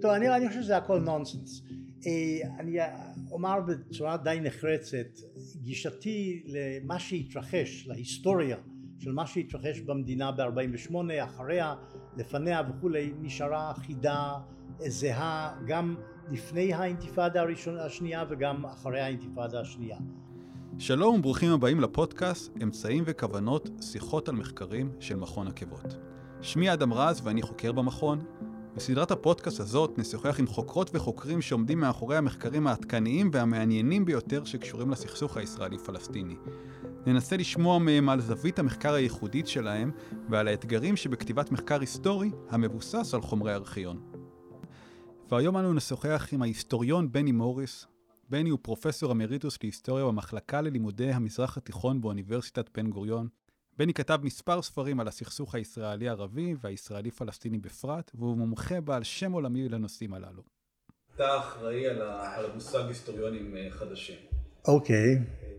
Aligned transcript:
טוב, 0.00 0.10
אני, 0.10 0.36
אני 0.36 0.48
חושב 0.48 0.62
שזה 0.62 0.76
הכל 0.76 1.00
נונסנס. 1.00 1.62
אני 2.58 2.78
אומר 3.30 3.60
בצורה 3.60 4.16
די 4.16 4.38
נחרצת, 4.42 5.20
גישתי 5.62 6.42
למה 6.46 6.98
שהתרחש, 6.98 7.86
להיסטוריה 7.86 8.56
של 8.98 9.12
מה 9.12 9.26
שהתרחש 9.26 9.80
במדינה 9.80 10.32
ב-48, 10.32 10.94
אחריה, 11.24 11.74
לפניה 12.16 12.62
וכולי, 12.68 13.12
נשארה 13.20 13.74
חידה 13.74 14.34
זהה 14.78 15.60
גם 15.66 15.96
לפני 16.30 16.72
האינתיפאדה 16.72 17.40
הראשונה, 17.40 17.84
השנייה 17.84 18.24
וגם 18.30 18.66
אחרי 18.66 19.00
האינתיפאדה 19.00 19.60
השנייה. 19.60 19.98
שלום 20.78 21.18
וברוכים 21.18 21.52
הבאים 21.52 21.80
לפודקאסט 21.80 22.52
אמצעים 22.62 23.04
וכוונות 23.06 23.70
שיחות 23.80 24.28
על 24.28 24.34
מחקרים 24.34 24.92
של 25.00 25.16
מכון 25.16 25.46
עקבות. 25.46 25.96
שמי 26.42 26.72
אדם 26.72 26.92
רז 26.92 27.20
ואני 27.24 27.42
חוקר 27.42 27.72
במכון. 27.72 28.24
בסדרת 28.76 29.10
הפודקאסט 29.10 29.60
הזאת 29.60 29.98
נשוחח 29.98 30.40
עם 30.40 30.46
חוקרות 30.46 30.90
וחוקרים 30.94 31.42
שעומדים 31.42 31.80
מאחורי 31.80 32.16
המחקרים 32.16 32.66
העדכניים 32.66 33.30
והמעניינים 33.32 34.04
ביותר 34.04 34.44
שקשורים 34.44 34.90
לסכסוך 34.90 35.36
הישראלי-פלסטיני. 35.36 36.36
ננסה 37.06 37.36
לשמוע 37.36 37.78
מהם 37.78 38.08
על 38.08 38.20
זווית 38.20 38.58
המחקר 38.58 38.94
הייחודית 38.94 39.46
שלהם 39.46 39.90
ועל 40.28 40.48
האתגרים 40.48 40.96
שבכתיבת 40.96 41.52
מחקר 41.52 41.80
היסטורי 41.80 42.30
המבוסס 42.50 43.14
על 43.14 43.20
חומרי 43.20 43.54
ארכיון. 43.54 44.00
והיום 45.30 45.56
אנו 45.56 45.72
נשוחח 45.72 46.28
עם 46.32 46.42
ההיסטוריון 46.42 47.12
בני 47.12 47.32
מוריס. 47.32 47.86
בני 48.30 48.50
הוא 48.50 48.58
פרופסור 48.62 49.12
אמריטוס 49.12 49.58
להיסטוריה 49.62 50.04
במחלקה 50.04 50.60
ללימודי 50.60 51.12
המזרח 51.12 51.56
התיכון 51.56 52.00
באוניברסיטת 52.00 52.70
בן 52.78 52.90
גוריון. 52.90 53.28
בני 53.78 53.94
כתב 53.94 54.18
מספר 54.22 54.62
ספרים 54.62 55.00
על 55.00 55.08
הסכסוך 55.08 55.54
הישראלי-ערבי 55.54 56.54
והישראלי-פלסטיני 56.60 57.58
בפרט, 57.58 58.10
והוא 58.14 58.36
מומחה 58.36 58.80
בעל 58.80 59.02
שם 59.02 59.32
עולמי 59.32 59.68
לנושאים 59.68 60.14
הללו. 60.14 60.42
אתה 61.14 61.38
אחראי 61.38 61.86
על 61.86 62.50
המושג 62.50 62.84
היסטוריונים 62.88 63.56
אה, 63.56 63.70
חדשים. 63.70 64.18
אוקיי. 64.68 65.18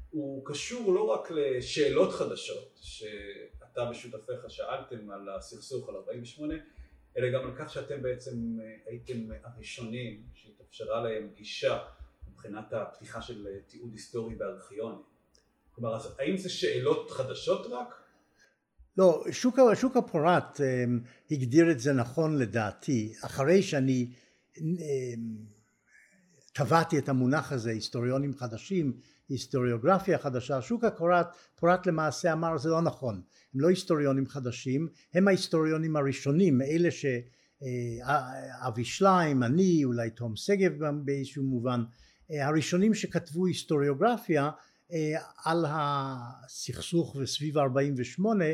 הוא 0.10 0.42
קשור 0.46 0.94
לא 0.94 1.04
רק 1.04 1.32
לשאלות 1.32 2.14
חדשות 2.14 2.80
שאתה 2.82 3.90
ושותפיך 3.92 4.46
שאלתם 4.50 5.10
על 5.10 5.30
הסכסוך 5.30 5.90
על 5.90 5.96
48, 5.96 6.54
אלא 7.18 7.30
גם 7.30 7.46
על 7.46 7.56
כך 7.56 7.74
שאתם 7.74 8.02
בעצם 8.02 8.60
אה, 8.62 8.92
הייתם 8.92 9.18
הראשונים 9.44 10.24
שהתאפשרה 10.34 11.04
להם 11.04 11.30
גישה 11.36 11.80
מבחינת 12.32 12.74
הפתיחה 12.74 13.22
של 13.22 13.48
אה, 13.48 13.60
תיעוד 13.68 13.92
היסטורי 13.94 14.36
בארכיונים. 14.36 15.04
כלומר, 15.72 15.96
אז 15.96 16.16
האם 16.20 16.38
זה 16.38 16.50
שאלות 16.50 17.12
חדשות 17.12 17.68
רק? 17.72 18.07
לא, 18.98 19.24
שוק, 19.32 19.60
שוק 19.74 19.98
הפורט 19.98 20.58
um, 20.58 21.08
הגדיר 21.32 21.72
את 21.72 21.80
זה 21.80 21.94
נכון 21.94 22.38
לדעתי, 22.38 23.14
אחרי 23.22 23.62
שאני 23.62 24.12
um, 24.56 24.62
טבעתי 26.54 26.98
את 26.98 27.10
המונח 27.10 27.52
הזה, 27.52 27.72
היסטוריונים 27.72 28.34
חדשים, 28.34 28.98
היסטוריוגרפיה 29.30 30.18
חדשה, 30.18 30.62
שוק 30.62 30.84
הפורט 30.84 31.36
פורט 31.56 31.88
למעשה 31.88 32.34
אמר 32.34 32.58
זה 32.58 32.70
לא 32.70 32.82
נכון, 32.82 33.22
הם 33.54 33.62
לא 33.62 33.70
היסטוריונים 33.70 34.28
חדשים, 34.28 34.88
הם 35.14 35.28
ההיסטוריונים 35.28 35.96
הראשונים, 35.96 36.62
אלה 36.62 36.90
שאבי 36.92 38.84
שליים, 38.84 39.44
אני, 39.44 39.84
אולי 39.84 40.10
תום 40.10 40.36
שגב 40.36 40.72
באיזשהו 41.06 41.44
מובן, 41.44 41.84
הראשונים 42.30 42.94
שכתבו 42.94 43.46
היסטוריוגרפיה 43.46 44.50
על 45.46 45.66
הסכסוך 45.70 47.16
וסביב 47.16 47.58
48 47.58 48.46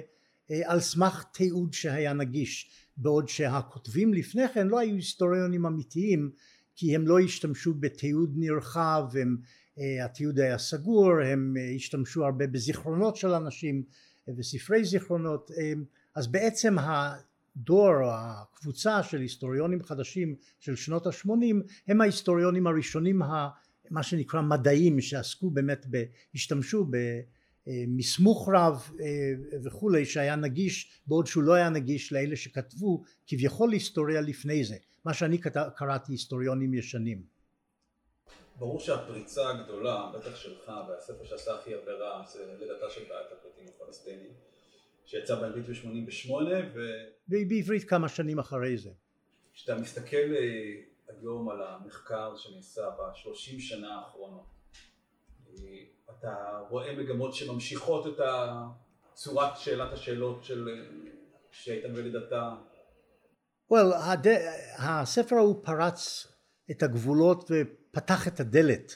על 0.65 0.79
סמך 0.79 1.23
תיעוד 1.33 1.73
שהיה 1.73 2.13
נגיש. 2.13 2.69
בעוד 2.97 3.29
שהכותבים 3.29 4.13
לפני 4.13 4.49
כן 4.53 4.67
לא 4.67 4.79
היו 4.79 4.95
היסטוריונים 4.95 5.65
אמיתיים 5.65 6.31
כי 6.75 6.95
הם 6.95 7.07
לא 7.07 7.19
השתמשו 7.19 7.73
בתיעוד 7.73 8.33
נרחב 8.35 9.03
הם, 9.21 9.37
התיעוד 10.05 10.39
היה 10.39 10.57
סגור 10.57 11.11
הם 11.25 11.53
השתמשו 11.75 12.25
הרבה 12.25 12.47
בזיכרונות 12.47 13.15
של 13.15 13.27
אנשים 13.27 13.83
וספרי 14.37 14.85
זיכרונות. 14.85 15.51
אז 16.15 16.27
בעצם 16.27 16.75
הדור 16.79 17.93
הקבוצה 18.03 19.03
של 19.03 19.21
היסטוריונים 19.21 19.83
חדשים 19.83 20.35
של 20.59 20.75
שנות 20.75 21.07
השמונים 21.07 21.61
הם 21.87 22.01
ההיסטוריונים 22.01 22.67
הראשונים 22.67 23.21
מה 23.91 24.03
שנקרא 24.03 24.41
מדעים 24.41 25.01
שעסקו 25.01 25.49
באמת 25.49 25.85
השתמשו 26.35 26.85
במסמוך 27.67 28.49
רב 28.53 28.89
אה, 28.99 29.05
וכולי 29.63 30.05
שהיה 30.05 30.35
נגיש 30.35 31.01
בעוד 31.07 31.27
שהוא 31.27 31.43
לא 31.43 31.53
היה 31.53 31.69
נגיש 31.69 32.13
לאלה 32.13 32.35
שכתבו 32.35 33.03
כביכול 33.27 33.71
היסטוריה 33.71 34.21
לפני 34.21 34.63
זה 34.63 34.75
מה 35.05 35.13
שאני 35.13 35.37
קראתי 35.75 36.11
היסטוריונים 36.11 36.73
ישנים 36.73 37.23
ברור 38.59 38.79
שהפריצה 38.79 39.49
הגדולה 39.49 40.11
בטח 40.15 40.35
שלך 40.35 40.71
והספר 40.89 41.23
שעשה 41.23 41.55
הכי 41.55 41.73
הרבה 41.73 41.91
רע 41.91 42.25
זה 42.27 42.55
לידתה 42.59 42.89
של 42.89 43.01
בעיית 43.09 43.27
הפליטים 43.31 43.65
הפלסטינים 43.75 44.31
שיצא 45.05 45.35
באנגלית 45.35 45.65
ב-88 45.65 46.31
ו... 46.75 46.79
בעברית 47.27 47.83
כמה 47.83 48.09
שנים 48.09 48.39
אחרי 48.39 48.77
זה 48.77 48.89
כשאתה 49.53 49.75
מסתכל 49.75 50.17
אה, 50.17 50.73
היום 51.07 51.49
על 51.49 51.61
המחקר 51.61 52.35
שנעשה 52.37 52.89
בשלושים 52.89 53.59
שנה 53.59 53.95
האחרונות. 53.95 54.53
אתה 56.23 56.59
רואה 56.69 56.95
מגמות 56.95 57.33
שממשיכות 57.33 58.07
את 58.07 58.21
צורת 59.13 59.57
שאלת 59.57 59.93
השאלות 59.93 60.43
של 60.43 60.69
שהייתה 61.51 61.87
בלידתה? 61.87 62.55
Well, 63.73 63.95
הד... 63.95 64.27
הספר 64.77 65.35
ההוא 65.35 65.63
פרץ 65.63 66.27
את 66.71 66.83
הגבולות 66.83 67.51
ופתח 67.51 68.27
את 68.27 68.39
הדלת 68.39 68.95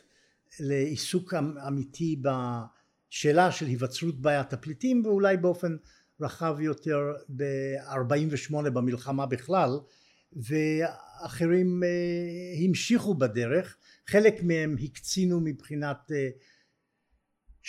לעיסוק 0.60 1.34
אמ- 1.34 1.58
אמיתי 1.68 2.22
בשאלה 2.22 3.52
של 3.52 3.66
היווצרות 3.66 4.22
בעיית 4.22 4.54
הפליטים 4.54 5.06
ואולי 5.06 5.38
באופן 5.38 5.78
רחב 6.22 6.58
יותר 6.60 7.00
ב-48 7.36 8.70
במלחמה 8.70 9.26
בכלל 9.26 9.70
ואחרים 10.36 11.84
אה, 11.84 12.66
המשיכו 12.66 13.14
בדרך, 13.14 13.78
חלק 14.08 14.44
מהם 14.44 14.76
הקצינו 14.84 15.40
מבחינת 15.40 16.12
אה, 16.12 16.30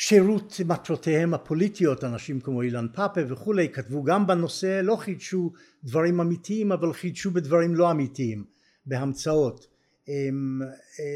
שירות 0.01 0.61
מטרותיהם 0.67 1.35
הפוליטיות, 1.35 2.05
אנשים 2.05 2.41
כמו 2.41 2.63
אילן 2.63 2.87
פאפה 2.95 3.21
וכולי, 3.29 3.69
כתבו 3.69 4.03
גם 4.03 4.27
בנושא, 4.27 4.81
לא 4.85 4.97
חידשו 4.97 5.53
דברים 5.85 6.21
אמיתיים 6.21 6.73
אבל 6.73 6.93
חידשו 6.93 7.31
בדברים 7.31 7.75
לא 7.75 7.91
אמיתיים, 7.91 8.45
בהמצאות. 8.87 9.67
אה, 10.09 10.15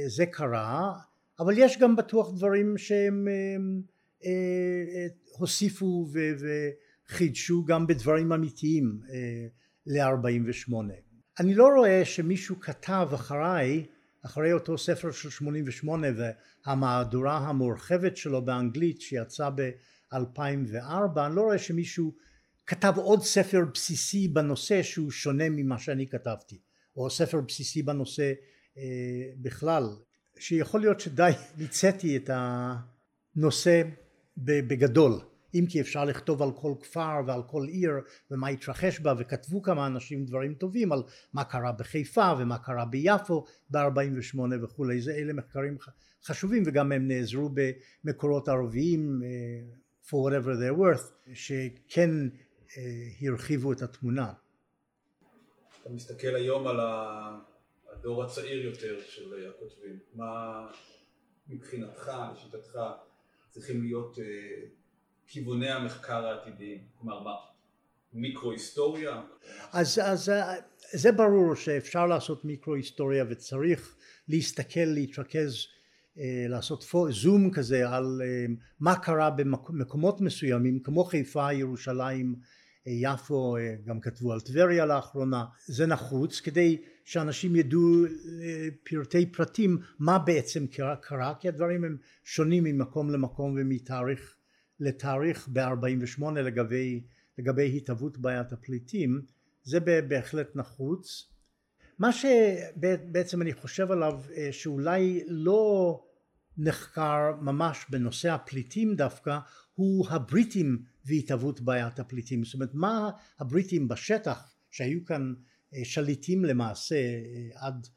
זה 0.08 0.26
קרה, 0.26 0.92
אבל 1.40 1.54
יש 1.56 1.78
גם 1.78 1.96
בטוח 1.96 2.34
דברים 2.34 2.78
שהם 2.78 3.28
הוסיפו 5.38 6.06
וחידשו 7.08 7.64
גם 7.64 7.86
בדברים 7.86 8.32
אמיתיים 8.32 9.00
ל-48. 9.86 10.72
אני 11.40 11.54
לא 11.54 11.68
רואה 11.76 12.04
שמישהו 12.04 12.60
כתב 12.60 13.08
אחריי, 13.14 13.86
אחרי 14.22 14.52
אותו 14.52 14.78
ספר 14.78 15.10
של 15.10 15.30
88 15.30 16.06
והמהדורה 16.66 17.38
המורחבת 17.38 18.16
שלו 18.16 18.44
באנגלית 18.44 19.00
שיצא 19.00 19.50
ב-2004, 19.54 21.20
אני 21.26 21.36
לא 21.36 21.40
רואה 21.40 21.58
שמישהו 21.58 22.14
כתב 22.66 22.92
עוד 22.96 23.22
ספר 23.22 23.64
בסיסי 23.74 24.28
בנושא 24.28 24.82
שהוא 24.82 25.10
שונה 25.10 25.44
ממה 25.50 25.78
שאני 25.78 26.06
כתבתי, 26.06 26.58
או 26.96 27.10
ספר 27.10 27.40
בסיסי 27.40 27.82
בנושא 27.82 28.32
אה, 28.78 28.82
בכלל, 29.36 29.88
שיכול 30.38 30.80
להיות 30.80 31.00
שדי 31.00 31.30
ניצאתי 31.58 32.16
את 32.16 32.30
הנושא 32.32 33.82
בגדול. 34.36 35.31
אם 35.54 35.64
כי 35.68 35.80
אפשר 35.80 36.04
לכתוב 36.04 36.42
על 36.42 36.52
כל 36.52 36.74
כפר 36.80 37.20
ועל 37.26 37.42
כל 37.42 37.66
עיר 37.68 37.92
ומה 38.30 38.48
התרחש 38.48 39.00
בה 39.00 39.14
וכתבו 39.18 39.62
כמה 39.62 39.86
אנשים 39.86 40.24
דברים 40.24 40.54
טובים 40.54 40.92
על 40.92 41.02
מה 41.32 41.44
קרה 41.44 41.72
בחיפה 41.72 42.32
ומה 42.38 42.58
קרה 42.58 42.84
ביפו 42.84 43.44
ב-48 43.70 44.38
וכולי 44.62 45.00
זה 45.00 45.14
אלה 45.14 45.32
מחקרים 45.32 45.76
חשובים 46.24 46.62
וגם 46.66 46.92
הם 46.92 47.08
נעזרו 47.08 47.50
במקורות 48.04 48.48
ערביים 48.48 49.20
uh, 49.22 50.08
for 50.08 50.14
whatever 50.14 50.48
they're 50.48 50.78
worth 50.78 51.34
שכן 51.34 52.10
uh, 52.28 52.72
הרחיבו 53.28 53.72
את 53.72 53.82
התמונה. 53.82 54.32
אתה 55.82 55.90
מסתכל 55.90 56.34
היום 56.34 56.66
על 56.66 56.80
הדור 57.92 58.24
הצעיר 58.24 58.64
יותר 58.64 59.00
של 59.00 59.48
הכותבים 59.48 59.98
מה 60.14 60.66
מבחינתך 61.48 62.10
לשיטתך 62.32 62.78
צריכים 63.50 63.82
להיות 63.82 64.16
uh, 64.16 64.81
כיווני 65.32 65.70
המחקר 65.70 66.26
העתידיים? 66.26 66.78
כלומר, 66.98 67.22
מה? 67.22 67.34
מיקרו-היסטוריה? 68.12 69.22
אז, 69.72 70.00
אז 70.04 70.28
אה, 70.28 70.54
זה 70.92 71.12
ברור 71.12 71.54
שאפשר 71.54 72.06
לעשות 72.06 72.44
מיקרו-היסטוריה 72.44 73.24
וצריך 73.30 73.96
להסתכל, 74.28 74.84
להתרכז, 74.84 75.54
אה, 76.18 76.44
לעשות 76.48 76.84
זום 77.10 77.50
כזה 77.50 77.88
על 77.88 78.22
אה, 78.24 78.46
מה 78.80 78.96
קרה 78.98 79.30
במקומות 79.30 80.20
מסוימים 80.20 80.80
כמו 80.82 81.04
חיפה, 81.04 81.52
ירושלים, 81.52 82.34
יפו 82.86 83.56
גם 83.84 84.00
כתבו 84.00 84.32
על 84.32 84.40
טבריה 84.40 84.86
לאחרונה 84.86 85.44
זה 85.66 85.86
נחוץ 85.86 86.40
כדי 86.40 86.82
שאנשים 87.04 87.56
ידעו 87.56 88.04
פרטי 88.84 89.26
פרטים 89.26 89.78
מה 89.98 90.18
בעצם 90.18 90.66
קרה 91.00 91.34
כי 91.40 91.48
הדברים 91.48 91.84
הם 91.84 91.96
שונים 92.24 92.64
ממקום 92.64 93.10
למקום 93.10 93.56
ומתאריך 93.60 94.36
לתאריך 94.82 95.48
ב-48 95.52 96.30
לגבי, 96.30 97.02
לגבי 97.38 97.76
התהוות 97.76 98.18
בעיית 98.18 98.52
הפליטים 98.52 99.22
זה 99.62 99.80
בהחלט 99.80 100.56
נחוץ. 100.56 101.28
מה 101.98 102.12
שבעצם 102.12 103.42
אני 103.42 103.52
חושב 103.52 103.90
עליו 103.90 104.22
שאולי 104.50 105.24
לא 105.26 106.00
נחקר 106.58 107.32
ממש 107.40 107.86
בנושא 107.90 108.30
הפליטים 108.30 108.94
דווקא 108.94 109.38
הוא 109.74 110.08
הבריטים 110.08 110.82
והתהוות 111.04 111.60
בעיית 111.60 111.98
הפליטים. 111.98 112.44
זאת 112.44 112.54
אומרת 112.54 112.74
מה 112.74 113.10
הבריטים 113.38 113.88
בשטח 113.88 114.54
שהיו 114.70 115.04
כאן 115.04 115.34
שליטים 115.84 116.44
למעשה 116.44 116.96
עד 117.54 117.88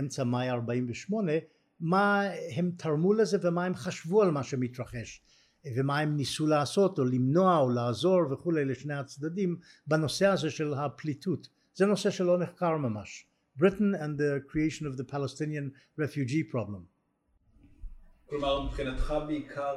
אמצע 0.00 0.24
מאי 0.24 0.50
48 0.50 1.32
מה 1.80 2.22
הם 2.54 2.70
תרמו 2.76 3.12
לזה 3.12 3.38
ומה 3.42 3.64
הם 3.64 3.74
חשבו 3.74 4.22
על 4.22 4.30
מה 4.30 4.42
שמתרחש 4.42 5.22
ומה 5.76 5.98
הם 5.98 6.16
ניסו 6.16 6.46
לעשות 6.46 6.98
או 6.98 7.04
למנוע 7.04 7.58
או 7.58 7.70
לעזור 7.70 8.20
וכולי 8.32 8.64
לשני 8.64 8.94
הצדדים 8.94 9.56
בנושא 9.86 10.26
הזה 10.26 10.50
של 10.50 10.74
הפליטות. 10.74 11.48
זה 11.74 11.86
נושא 11.86 12.10
שלא 12.10 12.38
נחקר 12.38 12.76
ממש. 12.76 13.26
Britain 13.58 13.94
and 13.94 14.18
the 14.18 14.40
creation 14.50 14.86
of 14.86 14.96
the 14.96 15.04
Palestinian 15.12 15.72
refugee 16.00 16.52
problem. 16.52 16.82
כלומר 18.28 18.62
מבחינתך 18.62 19.14
בעיקר 19.26 19.76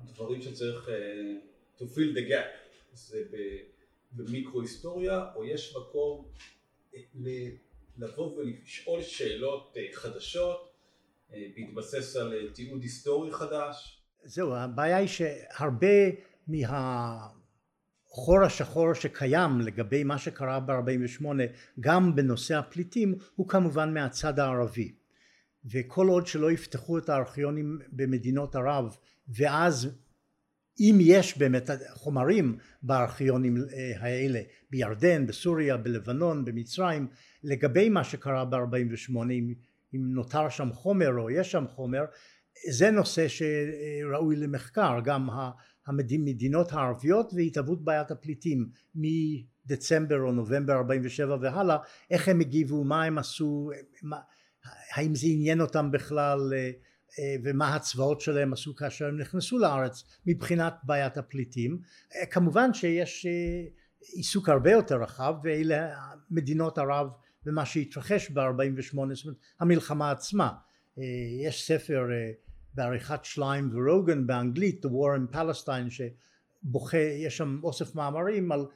הדברים 0.00 0.42
שצריך 0.42 0.88
to 1.78 1.82
fill 1.82 2.16
the 2.16 2.30
gap 2.30 2.66
זה 2.92 3.22
במיקרו 4.12 4.60
היסטוריה 4.60 5.24
או 5.34 5.44
יש 5.44 5.76
מקום 5.76 6.28
לבוא 7.98 8.36
ולשאול 8.36 9.02
שאלות 9.02 9.76
חדשות 9.92 10.72
בהתבסס 11.30 12.16
על 12.16 12.50
תיעוד 12.54 12.82
היסטורי 12.82 13.32
חדש 13.32 13.95
זהו 14.26 14.54
הבעיה 14.54 14.96
היא 14.96 15.08
שהרבה 15.08 16.10
מהחור 16.48 18.42
השחור 18.44 18.94
שקיים 18.94 19.60
לגבי 19.60 20.04
מה 20.04 20.18
שקרה 20.18 20.60
ב-48 20.60 21.26
גם 21.80 22.16
בנושא 22.16 22.54
הפליטים 22.54 23.14
הוא 23.34 23.48
כמובן 23.48 23.94
מהצד 23.94 24.38
הערבי. 24.38 24.92
וכל 25.64 26.08
עוד 26.08 26.26
שלא 26.26 26.52
יפתחו 26.52 26.98
את 26.98 27.08
הארכיונים 27.08 27.78
במדינות 27.92 28.56
ערב 28.56 28.96
ואז 29.28 29.88
אם 30.80 30.98
יש 31.00 31.38
באמת 31.38 31.70
חומרים 31.92 32.58
בארכיונים 32.82 33.56
האלה 33.98 34.40
בירדן, 34.70 35.26
בסוריה, 35.26 35.76
בלבנון, 35.76 36.44
במצרים 36.44 37.06
לגבי 37.44 37.88
מה 37.88 38.04
שקרה 38.04 38.44
ב-48 38.44 39.16
אם, 39.16 39.54
אם 39.94 40.00
נותר 40.14 40.48
שם 40.48 40.72
חומר 40.72 41.18
או 41.18 41.30
יש 41.30 41.52
שם 41.52 41.64
חומר 41.68 42.04
זה 42.70 42.90
נושא 42.90 43.26
שראוי 43.28 44.36
למחקר 44.36 45.00
גם 45.04 45.28
המדינות 45.86 46.72
הערביות 46.72 47.32
והתהוות 47.34 47.84
בעיית 47.84 48.10
הפליטים 48.10 48.68
מדצמבר 48.94 50.20
או 50.20 50.32
נובמבר 50.32 50.72
47 50.72 51.36
והלאה 51.40 51.76
איך 52.10 52.28
הם 52.28 52.40
הגיבו 52.40 52.84
מה 52.84 53.04
הם 53.04 53.18
עשו 53.18 53.70
מה, 54.02 54.20
האם 54.94 55.14
זה 55.14 55.26
עניין 55.30 55.60
אותם 55.60 55.90
בכלל 55.90 56.38
ומה 57.44 57.74
הצבאות 57.74 58.20
שלהם 58.20 58.52
עשו 58.52 58.74
כאשר 58.74 59.06
הם 59.06 59.18
נכנסו 59.18 59.58
לארץ 59.58 60.04
מבחינת 60.26 60.74
בעיית 60.84 61.16
הפליטים. 61.16 61.78
כמובן 62.30 62.74
שיש 62.74 63.26
עיסוק 64.00 64.48
הרבה 64.48 64.70
יותר 64.70 65.02
רחב 65.02 65.34
ואלה 65.44 65.94
מדינות 66.30 66.78
ערב 66.78 67.08
ומה 67.46 67.66
שהתרחש 67.66 68.30
ב-48 68.30 69.14
זאת 69.14 69.24
אומרת 69.24 69.38
המלחמה 69.60 70.10
עצמה. 70.10 70.50
יש 71.44 71.66
ספר 71.66 72.02
בעריכת 72.76 73.24
שליים 73.24 73.70
ורוגן 73.72 74.26
באנגלית 74.26 74.84
The 74.84 74.88
War 74.88 75.18
in 75.18 75.36
Palestine 75.36 75.90
שבוכה 75.90 76.98
יש 76.98 77.36
שם 77.36 77.60
אוסף 77.62 77.94
מאמרים 77.94 78.52
על 78.52 78.66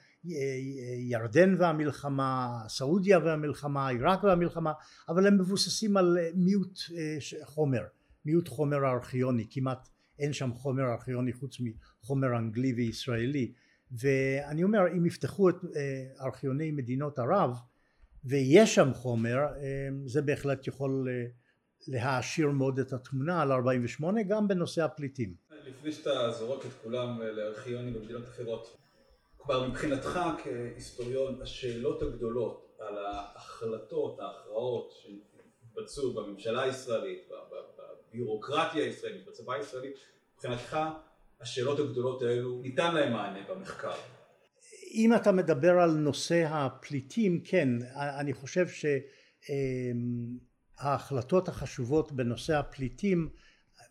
ירדן 0.98 1.56
והמלחמה, 1.58 2.62
סעודיה 2.68 3.18
והמלחמה, 3.18 3.88
עיראק 3.88 4.24
והמלחמה, 4.24 4.72
אבל 5.08 5.26
הם 5.26 5.38
מבוססים 5.38 5.96
על 5.96 6.18
מיעוט 6.34 6.78
חומר, 7.44 7.82
מיעוט 8.24 8.48
חומר 8.48 8.76
ארכיוני, 8.92 9.46
כמעט 9.50 9.88
אין 10.18 10.32
שם 10.32 10.52
חומר 10.54 10.82
ארכיוני 10.92 11.32
חוץ 11.32 11.56
מחומר 11.60 12.38
אנגלי 12.38 12.72
וישראלי, 12.72 13.52
ואני 13.92 14.62
אומר 14.62 14.80
אם 14.96 15.06
יפתחו 15.06 15.48
את 15.48 15.56
ארכיוני 16.20 16.70
מדינות 16.70 17.18
ערב 17.18 17.56
ויש 18.24 18.74
שם 18.74 18.94
חומר 18.94 19.38
זה 20.06 20.22
בהחלט 20.22 20.66
יכול 20.66 21.08
להעשיר 21.88 22.48
מאוד 22.50 22.78
את 22.78 22.92
התמונה 22.92 23.42
על 23.42 23.52
48 23.52 24.22
גם 24.22 24.48
בנושא 24.48 24.84
הפליטים. 24.84 25.34
לפני 25.66 25.92
שאתה 25.92 26.30
זורק 26.30 26.66
את 26.66 26.70
כולם 26.82 27.22
לארכיונים 27.22 27.94
במדינות 27.94 28.24
אחרות 28.24 28.76
כלומר 29.36 29.68
מבחינתך 29.68 30.20
כהיסטוריון 30.44 31.42
השאלות 31.42 32.02
הגדולות 32.02 32.76
על 32.78 32.98
ההחלטות, 32.98 34.20
ההכרעות 34.20 34.92
שהתבצעו 34.92 36.14
בממשלה 36.14 36.62
הישראלית, 36.62 37.28
בביורוקרטיה 38.08 38.84
הישראלית, 38.84 39.26
בצבא 39.26 39.52
הישראלי, 39.52 39.92
מבחינתך 40.34 40.78
השאלות 41.40 41.78
הגדולות 41.78 42.22
האלו 42.22 42.60
ניתן 42.62 42.94
להם 42.94 43.12
מענה 43.12 43.40
במחקר. 43.48 43.92
אם 44.94 45.14
אתה 45.14 45.32
מדבר 45.32 45.80
על 45.80 45.90
נושא 45.90 46.44
הפליטים 46.48 47.40
כן 47.44 47.68
אני 48.18 48.32
חושב 48.32 48.66
שההחלטות 50.80 51.48
החשובות 51.48 52.12
בנושא 52.12 52.58
הפליטים 52.58 53.28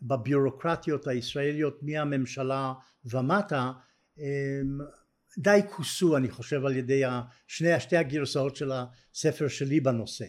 בביורוקרטיות 0.02 1.06
הישראליות 1.06 1.82
מהממשלה 1.82 2.72
ומטה 3.04 3.72
די 5.38 5.60
כוסו 5.70 6.16
אני 6.16 6.30
חושב 6.30 6.64
על 6.64 6.76
ידי 6.76 7.02
שני, 7.46 7.80
שתי 7.80 7.96
הגרסאות 7.96 8.56
של 8.56 8.72
הספר 8.72 9.48
שלי 9.48 9.80
בנושא. 9.80 10.24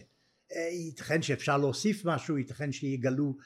ייתכן 0.70 1.22
שאפשר 1.22 1.58
להוסיף 1.58 2.04
משהו 2.04 2.38
ייתכן 2.38 2.72
שיגלו 2.72 3.36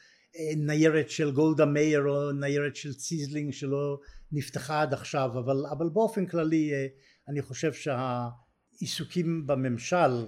ניירת 0.56 1.10
של 1.10 1.30
גולדה 1.30 1.66
מאיר 1.66 2.02
או 2.08 2.32
ניירת 2.32 2.76
של 2.76 2.94
ציזלינג 2.94 3.52
שלא 3.52 4.00
נפתחה 4.32 4.82
עד 4.82 4.94
עכשיו 4.94 5.30
אבל, 5.38 5.56
אבל 5.72 5.88
באופן 5.88 6.26
כללי 6.26 6.72
אני 7.28 7.42
חושב 7.42 7.72
שהעיסוקים 7.72 9.46
בממשל 9.46 10.26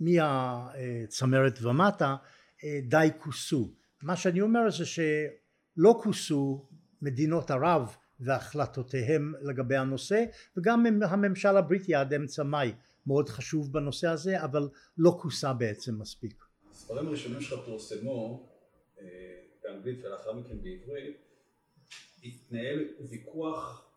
מהצמרת 0.00 1.58
ומטה 1.62 2.16
די 2.82 3.08
כוסו 3.18 3.70
מה 4.02 4.16
שאני 4.16 4.40
אומר 4.40 4.70
זה 4.70 4.86
שלא 4.86 6.00
כוסו 6.02 6.68
מדינות 7.02 7.50
ערב 7.50 7.96
והחלטותיהם 8.20 9.34
לגבי 9.42 9.76
הנושא 9.76 10.24
וגם 10.56 10.86
הממשל 11.02 11.56
הבריטי 11.56 11.94
עד 11.94 12.14
אמצע 12.14 12.42
מאי 12.42 12.72
מאוד 13.06 13.28
חשוב 13.28 13.72
בנושא 13.72 14.08
הזה 14.08 14.44
אבל 14.44 14.68
לא 14.98 15.18
כוסה 15.22 15.52
בעצם 15.52 15.98
מספיק. 15.98 16.44
הספרים 16.70 17.06
הראשונים 17.06 17.40
שלך 17.40 17.60
פורסמו 17.66 18.48
באנגלית 19.62 20.04
ולאחר 20.04 20.32
מכן 20.32 20.62
בעברית 20.62 21.16
התנהל 22.24 22.84
ויכוח 23.10 23.89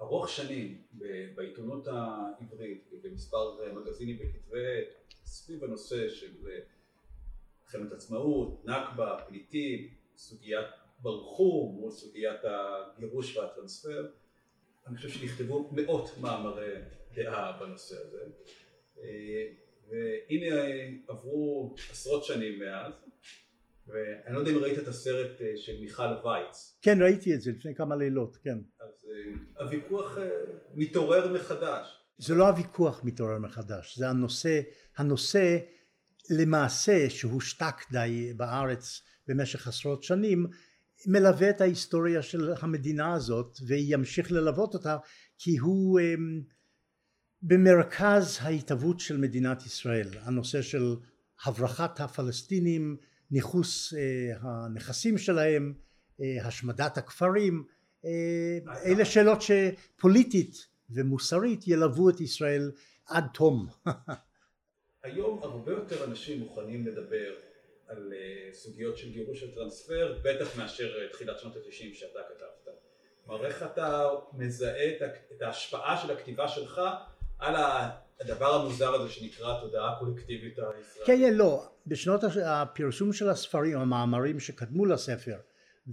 ארוך 0.00 0.28
שנים 0.28 0.82
בעיתונות 1.34 1.86
העברית 1.86 2.90
במספר 3.02 3.72
מגזינים 3.72 4.16
וכתבי 4.20 4.80
סביב 5.24 5.64
הנושא 5.64 6.08
של 6.08 6.32
מלחמת 7.62 7.92
עצמאות, 7.92 8.64
נכבה, 8.64 9.24
פליטים, 9.28 9.88
סוגיית 10.16 10.66
ברחו 11.02 11.72
מול 11.74 11.90
סוגיית 11.90 12.40
הגירוש 12.44 13.36
והטרנספר 13.36 14.10
אני 14.86 14.96
חושב 14.96 15.08
שנכתבו 15.08 15.70
מאות 15.72 16.10
מאמרי 16.20 16.74
דעה 17.14 17.60
בנושא 17.60 17.96
הזה. 17.96 18.24
והנה 19.88 20.56
עברו 21.08 21.74
עשרות 21.90 22.24
שנים 22.24 22.58
מאז 22.58 22.92
ואני 23.86 24.34
לא 24.34 24.38
יודע 24.38 24.50
אם 24.50 24.58
ראית 24.58 24.78
את 24.78 24.88
הסרט 24.88 25.40
של 25.56 25.80
מיכל 25.80 26.02
וייץ. 26.24 26.78
כן 26.82 27.02
ראיתי 27.02 27.34
את 27.34 27.40
זה 27.40 27.50
לפני 27.50 27.74
כמה 27.74 27.96
לילות 27.96 28.36
כן. 28.36 28.58
אז 28.80 29.06
הוויכוח 29.58 30.18
מתעורר 30.74 31.32
מחדש. 31.32 32.00
זה 32.20 32.34
לא 32.34 32.48
הוויכוח 32.48 33.04
מתעורר 33.04 33.38
מחדש 33.38 33.98
זה 33.98 34.08
הנושא 34.08 34.60
הנושא 34.96 35.58
למעשה 36.30 37.10
שהושתק 37.10 37.74
די 37.92 38.32
בארץ 38.36 39.02
במשך 39.28 39.68
עשרות 39.68 40.02
שנים 40.02 40.46
מלווה 41.06 41.50
את 41.50 41.60
ההיסטוריה 41.60 42.22
של 42.22 42.52
המדינה 42.60 43.14
הזאת 43.14 43.58
וימשיך 43.66 44.32
ללוות 44.32 44.74
אותה 44.74 44.96
כי 45.38 45.56
הוא 45.56 46.00
במרכז 47.42 48.38
ההתהוות 48.40 49.00
של 49.00 49.16
מדינת 49.16 49.66
ישראל 49.66 50.08
הנושא 50.20 50.62
של 50.62 50.96
הברחת 51.44 52.00
הפלסטינים 52.00 52.96
ניכוס 53.30 53.94
הנכסים 54.40 55.18
שלהם 55.18 55.74
השמדת 56.20 56.98
הכפרים 56.98 57.64
אלה 58.84 59.04
שאלות 59.04 59.38
שפוליטית 59.42 60.66
ומוסרית 60.90 61.68
ילוו 61.68 62.10
את 62.10 62.20
ישראל 62.20 62.72
עד 63.06 63.24
תום. 63.34 63.66
היום 65.02 65.42
הרבה 65.42 65.72
יותר 65.72 66.04
אנשים 66.04 66.40
מוכנים 66.40 66.86
לדבר 66.86 67.34
על 67.88 68.12
סוגיות 68.52 68.96
של 68.98 69.12
גירוש 69.12 69.42
וטרנספר, 69.42 70.18
בטח 70.24 70.58
מאשר 70.58 71.08
תחילת 71.12 71.38
שנות 71.38 71.56
ה-90 71.56 71.94
שאתה 71.94 72.18
כתבת. 72.28 72.74
כלומר 73.24 73.46
איך 73.46 73.62
אתה 73.62 74.08
מזהה 74.32 74.88
את, 74.88 75.02
את 75.36 75.42
ההשפעה 75.42 76.02
של 76.02 76.10
הכתיבה 76.10 76.48
שלך 76.48 76.80
על 77.38 77.54
הדבר 78.20 78.54
המוזר 78.54 78.94
הזה 78.94 79.12
שנקרא 79.12 79.60
תודעה 79.60 79.96
קולקטיבית 79.98 80.58
הישראלית. 80.58 81.06
כן, 81.06 81.18
כן, 81.18 81.34
לא. 81.34 81.66
בשנות 81.86 82.20
הפרסום 82.44 83.12
של 83.12 83.28
הספרים, 83.28 83.78
המאמרים 83.78 84.40
שקדמו 84.40 84.86
לספר, 84.86 85.36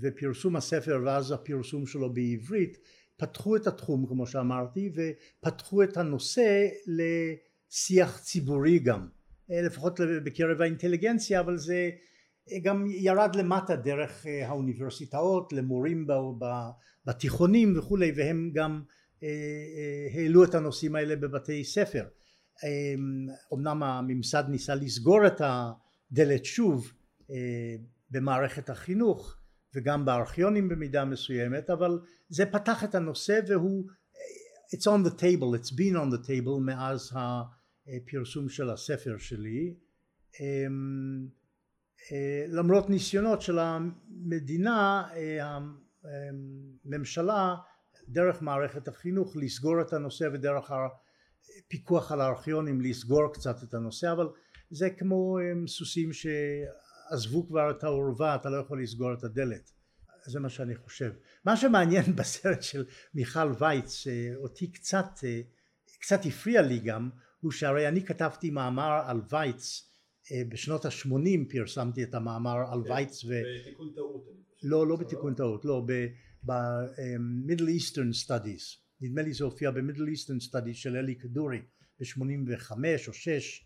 ופרסום 0.02 0.56
הספר 0.56 1.02
ואז 1.06 1.32
הפרסום 1.32 1.86
שלו 1.86 2.14
בעברית, 2.14 2.78
פתחו 3.18 3.56
את 3.56 3.68
התחום 3.68 4.06
כמו 4.08 4.28
שאמרתי, 4.28 4.92
ופתחו 4.96 5.84
את 5.84 5.98
הנושא 5.98 6.68
לשיח 6.88 8.20
ציבורי 8.20 8.80
גם. 8.80 9.08
לפחות 9.50 10.00
בקרב 10.24 10.62
האינטליגנציה, 10.62 11.40
אבל 11.40 11.58
זה 11.58 11.90
גם 12.62 12.86
ירד 12.88 13.36
למטה 13.36 13.76
דרך 13.76 14.26
האוניברסיטאות, 14.46 15.54
למורים 15.54 16.08
בתיכונים 17.06 17.80
וכולי, 17.80 18.12
והם 18.16 18.52
גם 18.54 18.72
אה, 18.72 18.80
אה, 18.80 18.97
העלו 20.14 20.44
את 20.44 20.56
הנושאים 20.56 20.96
האלה 20.96 21.16
בבתי 21.16 21.64
ספר. 21.64 22.06
אמנם 23.54 23.84
הממסד 23.84 24.44
ניסה 24.50 24.76
לסגור 24.76 25.28
את 25.28 25.42
הדלת 25.42 26.46
שוב 26.46 26.94
אה, 27.32 27.36
במערכת 28.12 28.70
החינוך 28.70 29.38
וגם 29.76 30.06
בארכיונים 30.06 30.70
במידה 30.70 31.06
מסוימת 31.06 31.70
אבל 31.70 32.00
זה 32.30 32.46
פתח 32.46 32.84
את 32.84 32.96
הנושא 32.96 33.40
והוא 33.48 33.90
it's 34.76 34.88
on 34.88 35.08
the 35.08 35.14
table 35.14 35.56
it's 35.56 35.72
been 35.72 35.96
on 35.96 36.16
the 36.16 36.28
table 36.28 36.60
מאז 36.62 37.12
הפרסום 37.16 38.50
של 38.50 38.70
הספר 38.70 39.18
שלי 39.18 39.76
למרות 42.48 42.90
ניסיונות 42.90 43.42
של 43.42 43.60
המדינה 43.60 45.08
הממשלה 46.86 47.56
דרך 48.08 48.42
מערכת 48.42 48.88
החינוך 48.88 49.38
לסגור 49.38 49.82
את 49.82 49.94
הנושא 49.94 50.30
ודרך 50.34 50.72
הפיקוח 50.72 52.12
על 52.12 52.22
הארכיונים 52.22 52.82
לסגור 52.82 53.34
קצת 53.34 53.64
את 53.64 53.74
הנושא 53.74 54.12
אבל 54.12 54.28
זה 54.70 54.90
כמו 54.90 55.38
סוסים 55.68 56.10
שעזבו 56.14 57.48
כבר 57.48 57.72
את 57.72 57.84
העורבה 57.84 58.36
אתה 58.36 58.50
לא 58.50 58.58
יכול 58.58 58.84
לסגור 58.84 59.14
את 59.14 59.24
הדלת. 59.24 59.72
זה 60.26 60.40
מה 60.40 60.50
שאני 60.50 60.76
חושב. 60.76 61.14
מה 61.46 61.58
שמעניין 61.58 62.06
בסרט 62.18 62.62
של 62.62 62.86
מיכל 63.14 63.54
וייץ 63.60 64.04
אותי 64.36 64.72
קצת 64.72 65.10
קצת 66.00 66.20
הפריע 66.26 66.62
לי 66.62 66.80
גם 66.80 67.10
הוא 67.42 67.52
שהרי 67.52 67.88
אני 67.88 68.06
כתבתי 68.06 68.50
מאמר 68.50 69.02
על 69.06 69.22
וייץ 69.30 69.92
בשנות 70.50 70.86
ה-80 70.86 71.52
פרסמתי 71.52 72.04
את 72.04 72.16
המאמר 72.16 72.58
על 72.72 72.82
וייץ 72.82 73.26
ו... 73.26 73.30
בתיקון 73.62 73.92
טעות 73.96 74.26
לא 74.64 74.88
לא 74.88 74.96
בתיקון 74.96 75.34
טעות 75.34 75.66
לא 75.66 75.82
ב-Middle 76.44 77.70
Eastern 77.80 78.26
Studies. 78.26 78.78
נדמה 79.02 79.22
לי 79.22 79.34
זה 79.34 79.44
הופיע 79.44 79.72
ב-Middle 79.72 80.10
Eastern 80.16 80.50
Studies 80.50 80.74
של 80.74 80.96
אלי 80.96 81.16
כדורי 81.16 81.62
ב-85 82.00 82.72
או 83.08 83.14
6 83.14 83.66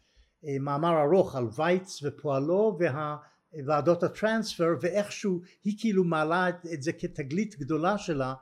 מאמר 0.60 1.02
ארוך 1.02 1.36
על 1.36 1.48
וייץ 1.56 2.00
ופועלו 2.04 2.80
והוועדות 2.80 4.04
הטרנספר 4.04 4.70
ואיכשהו 4.82 5.42
היא 5.64 5.76
כאילו 5.80 6.04
מעלה 6.04 6.50
את, 6.50 6.66
את 6.74 6.84
זה 6.84 6.94
כתגלית 6.94 7.60
גדולה 7.60 7.98
שלה 7.98 8.34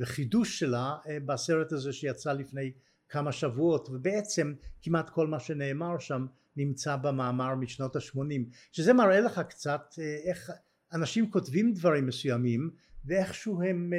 וחידוש 0.00 0.58
שלה 0.58 0.96
בסרט 1.26 1.72
הזה 1.72 1.92
שיצא 1.92 2.32
לפני 2.32 2.72
כמה 3.08 3.32
שבועות. 3.32 3.88
ובעצם 3.88 4.54
כמעט 4.82 5.10
כל 5.10 5.26
מה 5.26 5.40
שנאמר 5.40 5.98
שם 5.98 6.26
נמצא 6.56 6.96
במאמר 6.96 7.54
משנות 7.54 7.96
ה-80 7.96 8.56
שזה 8.72 8.92
מראה 8.92 9.20
לך 9.20 9.40
קצת 9.48 9.94
איך 10.24 10.50
אנשים 10.92 11.30
כותבים 11.30 11.74
דברים 11.74 12.06
מסוימים 12.06 12.70
ואיכשהו 13.04 13.62
הם 13.62 13.92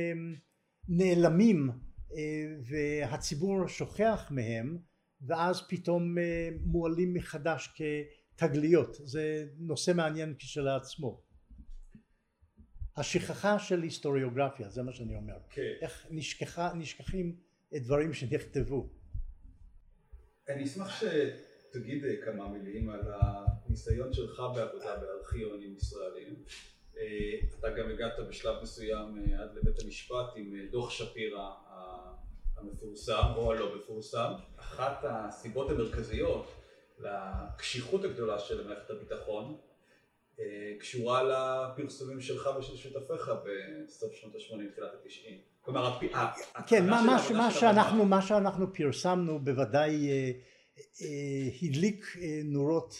נעלמים 0.87 1.69
והציבור 2.69 3.67
שוכח 3.67 4.27
מהם 4.31 4.77
ואז 5.27 5.67
פתאום 5.67 6.15
מועלים 6.65 7.13
מחדש 7.13 7.75
כתגליות. 8.35 8.97
זה 9.03 9.45
נושא 9.57 9.91
מעניין 9.95 10.35
כשלעצמו. 10.39 11.21
השכחה 12.97 13.59
של 13.59 13.81
היסטוריוגרפיה 13.81 14.69
זה 14.69 14.83
מה 14.83 14.93
שאני 14.93 15.15
אומר. 15.15 15.37
כן. 15.49 15.73
איך 15.81 16.07
נשכחה, 16.09 16.73
נשכחים 16.73 17.35
דברים 17.73 18.13
שנכתבו. 18.13 18.89
אני 20.49 20.63
אשמח 20.63 21.01
שתגיד 21.01 22.03
כמה 22.25 22.49
מילים 22.49 22.89
על 22.89 23.01
הניסיון 23.13 24.13
שלך 24.13 24.41
בעבודה 24.55 24.95
בארכיונים 24.97 25.75
ישראלים. 25.75 26.33
אה, 26.33 26.72
אתה 27.59 27.69
גם 27.69 27.89
הגעת 27.89 28.19
בשלב 28.29 28.61
מסוים 28.61 29.17
אה, 29.17 29.43
עד 29.43 29.55
לבית 29.55 29.83
המשפט 29.83 30.25
עם 30.35 30.55
אה, 30.55 30.65
דוח 30.71 30.89
שפירא 30.89 31.49
המפורסם 32.57 33.23
או 33.35 33.51
הלא 33.51 33.75
מפורסם. 33.75 34.33
אחת 34.57 34.99
הסיבות 35.03 35.69
המרכזיות 35.69 36.51
לקשיחות 36.99 38.03
הגדולה 38.03 38.39
של 38.39 38.67
מערכת 38.67 38.89
הביטחון 38.89 39.57
קשורה 40.79 41.23
לפרסומים 41.23 42.21
שלך 42.21 42.49
ושל 42.59 42.77
שותפיך 42.77 43.31
בסוף 43.43 44.13
שנות 44.13 44.35
ה-80, 44.35 44.71
תחילת 44.71 44.93
ה-90. 44.93 45.29
כלומר, 45.61 45.99
כן, 46.67 46.85
מה, 46.89 47.01
מה, 47.05 47.17
מה, 47.37 47.51
שאנחנו, 47.51 48.05
מה 48.05 48.21
שאנחנו 48.21 48.73
פרסמנו 48.73 49.39
בוודאי 49.39 50.09
אה, 50.09 50.31
אה, 51.01 51.49
הדליק 51.61 52.05
אה, 52.21 52.41
נורות 52.43 52.95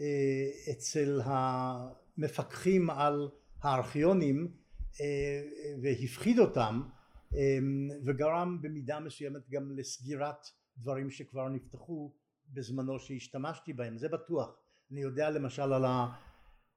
אה, 0.00 0.72
אצל 0.72 1.20
ה... 1.20 1.99
מפקחים 2.16 2.90
על 2.90 3.28
הארכיונים 3.62 4.48
אה, 5.00 5.42
והפחיד 5.82 6.38
אותם 6.38 6.82
אה, 7.34 7.58
וגרם 8.04 8.58
במידה 8.62 9.00
מסוימת 9.00 9.48
גם 9.50 9.72
לסגירת 9.76 10.46
דברים 10.78 11.10
שכבר 11.10 11.48
נפתחו 11.48 12.12
בזמנו 12.52 12.98
שהשתמשתי 12.98 13.72
בהם. 13.72 13.98
זה 13.98 14.08
בטוח. 14.08 14.56
אני 14.92 15.00
יודע 15.00 15.30
למשל 15.30 15.72
על 15.72 15.84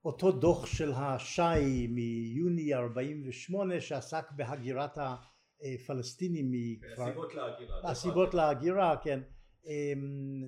אותו 0.06 0.32
דוח 0.32 0.66
של 0.66 0.92
השי 0.96 1.88
מיוני 1.88 2.74
48 2.74 3.82
שעסק 3.82 4.32
בהגירת 4.32 4.98
הפלסטינים 4.98 6.52
מכפר... 6.52 7.04
הסיבות 7.04 7.34
להגירה. 7.36 7.92
הסיבות 7.92 8.34
להגירה 8.34 8.98
כן. 9.04 9.20
אה, 9.68 9.94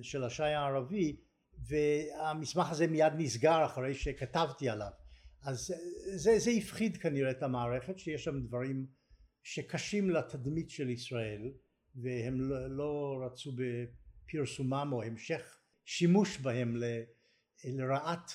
של 0.02 0.24
השי 0.24 0.42
הערבי 0.42 1.16
והמסמך 1.68 2.70
הזה 2.70 2.86
מיד 2.86 3.12
נסגר 3.16 3.64
אחרי 3.64 3.94
שכתבתי 3.94 4.68
עליו. 4.68 4.90
אז 5.42 5.74
זה, 6.14 6.38
זה 6.38 6.50
הפחיד 6.50 6.96
כנראה 6.96 7.30
את 7.30 7.42
המערכת 7.42 7.98
שיש 7.98 8.24
שם 8.24 8.40
דברים 8.40 8.86
שקשים 9.42 10.10
לתדמית 10.10 10.70
של 10.70 10.90
ישראל 10.90 11.42
והם 11.94 12.40
לא, 12.40 12.76
לא 12.76 13.20
רצו 13.26 13.52
בפרסומם 13.52 14.90
או 14.92 15.02
המשך 15.02 15.58
שימוש 15.84 16.38
בהם 16.38 16.76
ל, 16.76 16.84
לרעת 17.64 18.30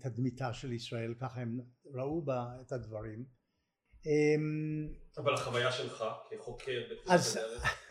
תדמיתה 0.00 0.52
של 0.52 0.72
ישראל. 0.72 1.14
ככה 1.20 1.40
הם 1.40 1.60
ראו 1.94 2.24
בה 2.24 2.46
את 2.60 2.72
הדברים. 2.72 3.24
אמ, 4.06 4.88
אבל 5.18 5.34
החוויה 5.34 5.72
שלך 5.72 6.04
כחוקר 6.30 6.82
הדרך? 6.84 7.36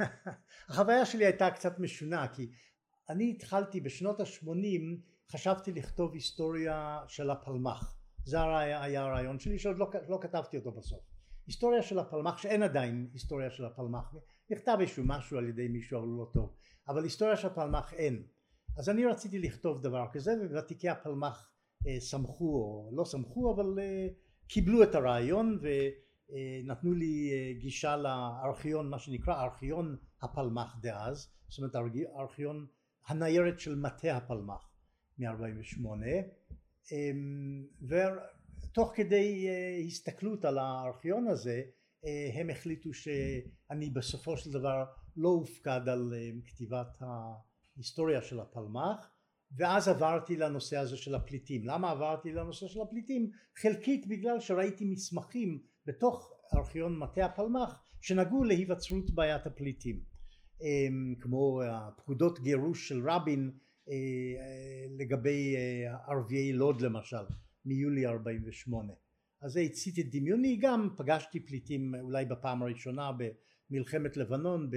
החוויה 0.69 1.05
שלי 1.05 1.25
הייתה 1.25 1.51
קצת 1.51 1.79
משונה 1.79 2.27
כי 2.27 2.51
אני 3.09 3.31
התחלתי 3.31 3.81
בשנות 3.81 4.19
ה-80 4.19 4.81
חשבתי 5.31 5.71
לכתוב 5.71 6.13
היסטוריה 6.13 6.99
של 7.07 7.29
הפלמ"ח. 7.29 7.97
זה 8.25 8.37
היה 8.57 9.01
הרעיון 9.01 9.39
שלי 9.39 9.59
שעוד 9.59 9.77
לא, 9.77 9.91
לא 10.07 10.19
כתבתי 10.21 10.57
אותו 10.57 10.71
בסוף. 10.71 10.99
היסטוריה 11.47 11.83
של 11.83 11.99
הפלמ"ח 11.99 12.37
שאין 12.37 12.63
עדיין 12.63 13.09
היסטוריה 13.13 13.49
של 13.49 13.65
הפלמ"ח. 13.65 14.15
נכתב 14.51 14.77
איזשהו 14.79 15.03
משהו 15.05 15.37
על 15.37 15.49
ידי 15.49 15.67
מישהו 15.67 15.99
אבל 15.99 16.07
לא 16.07 16.29
טוב. 16.33 16.55
אבל 16.87 17.03
היסטוריה 17.03 17.37
של 17.37 17.47
הפלמ"ח 17.47 17.93
אין. 17.93 18.23
אז 18.77 18.89
אני 18.89 19.05
רציתי 19.05 19.39
לכתוב 19.39 19.81
דבר 19.81 20.05
כזה 20.13 20.33
וותיקי 20.51 20.89
הפלמ"ח 20.89 21.49
אה, 21.87 22.01
שמחו 22.01 22.45
או 22.45 22.89
לא 22.93 23.05
שמחו 23.05 23.53
אבל 23.53 23.79
אה, 23.79 24.07
קיבלו 24.47 24.83
את 24.83 24.95
הרעיון 24.95 25.59
ונתנו 25.61 26.93
לי 26.93 27.31
אה, 27.31 27.59
גישה 27.59 27.97
לארכיון 27.97 28.89
מה 28.89 28.99
שנקרא 28.99 29.43
ארכיון 29.43 29.97
הפלמ"ח 30.21 30.75
דאז. 30.81 31.31
זאת 31.47 31.57
אומרת 31.57 31.75
ארכיון 32.19 32.65
הניירת 33.07 33.59
של 33.59 33.75
מטה 33.75 34.17
הפלמ"ח 34.17 34.71
מ-48 35.17 35.87
אמ, 36.91 37.65
ותוך 37.81 38.91
כדי 38.95 39.47
אה, 39.49 39.77
הסתכלות 39.87 40.45
על 40.45 40.57
הארכיון 40.57 41.27
הזה 41.27 41.61
אה, 42.05 42.29
הם 42.33 42.49
החליטו 42.49 42.93
שאני 42.93 43.89
בסופו 43.89 44.37
של 44.37 44.51
דבר 44.51 44.85
לא 45.17 45.29
הופקד 45.29 45.89
על 45.89 46.13
אה, 46.15 46.29
כתיבת 46.45 47.01
ההיסטוריה 47.01 48.21
של 48.21 48.39
הפלמ"ח 48.39 49.11
ואז 49.57 49.87
עברתי 49.87 50.37
לנושא 50.37 50.77
הזה 50.77 50.97
של 50.97 51.15
הפליטים. 51.15 51.65
למה 51.65 51.91
עברתי 51.91 52.31
לנושא 52.31 52.67
של 52.67 52.81
הפליטים? 52.81 53.31
חלקית 53.57 54.07
בגלל 54.07 54.39
שראיתי 54.39 54.85
מסמכים 54.85 55.61
בתוך 55.85 56.33
ארכיון 56.53 56.99
מטה 56.99 57.25
הפלמ"ח 57.25 57.83
שנגעו 58.01 58.43
להיווצרות 58.43 59.11
בעיית 59.11 59.45
הפליטים 59.45 60.14
כמו 61.19 61.61
הפקודות 61.63 62.39
גירוש 62.39 62.87
של 62.87 63.09
רבין 63.09 63.51
לגבי 64.97 65.55
ערביי 66.07 66.53
לוד 66.53 66.81
למשל 66.81 67.25
מיולי 67.65 68.05
48 68.05 68.93
אז 69.41 69.51
זה 69.51 69.59
הצית 69.59 69.99
את 69.99 70.05
דמיוני 70.11 70.57
גם 70.61 70.89
פגשתי 70.97 71.39
פליטים 71.39 71.95
אולי 72.01 72.25
בפעם 72.25 72.61
הראשונה 72.61 73.11
במלחמת 73.69 74.17
לבנון 74.17 74.69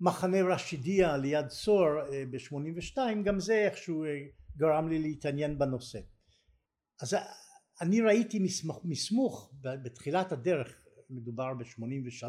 במחנה 0.00 0.42
רשידיה 0.42 1.16
ליד 1.16 1.46
צור 1.46 1.86
ב-82 2.30 2.98
גם 3.24 3.40
זה 3.40 3.54
איכשהו 3.54 4.04
גרם 4.56 4.88
לי 4.88 4.98
להתעניין 4.98 5.58
בנושא. 5.58 5.98
אז 7.00 7.16
אני 7.80 8.00
ראיתי 8.00 8.38
מסמוך 8.84 9.54
בתחילת 9.62 10.32
הדרך 10.32 10.86
מדובר 11.10 11.54
ב-83 11.54 12.26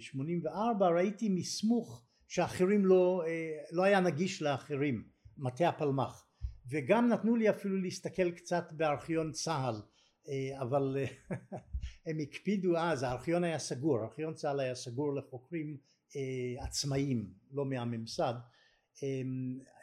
84 0.00 0.88
ראיתי 0.88 1.28
מסמוך 1.28 2.04
שאחרים 2.28 2.86
לא, 2.86 3.22
לא 3.72 3.82
היה 3.82 4.00
נגיש 4.00 4.42
לאחרים 4.42 5.04
מטה 5.36 5.68
הפלמ"ח. 5.68 6.24
וגם 6.70 7.08
נתנו 7.08 7.36
לי 7.36 7.50
אפילו 7.50 7.76
להסתכל 7.76 8.30
קצת 8.30 8.64
בארכיון 8.72 9.32
צה"ל 9.32 9.82
אבל 10.60 10.96
הם 12.06 12.18
הקפידו 12.22 12.76
אז 12.76 13.02
הארכיון 13.02 13.44
היה 13.44 13.58
סגור 13.58 14.04
ארכיון 14.04 14.34
צה"ל 14.34 14.60
היה 14.60 14.74
סגור 14.74 15.14
לחוקרים 15.14 15.76
עצמאיים 16.58 17.32
לא 17.52 17.64
מהממסד. 17.64 18.34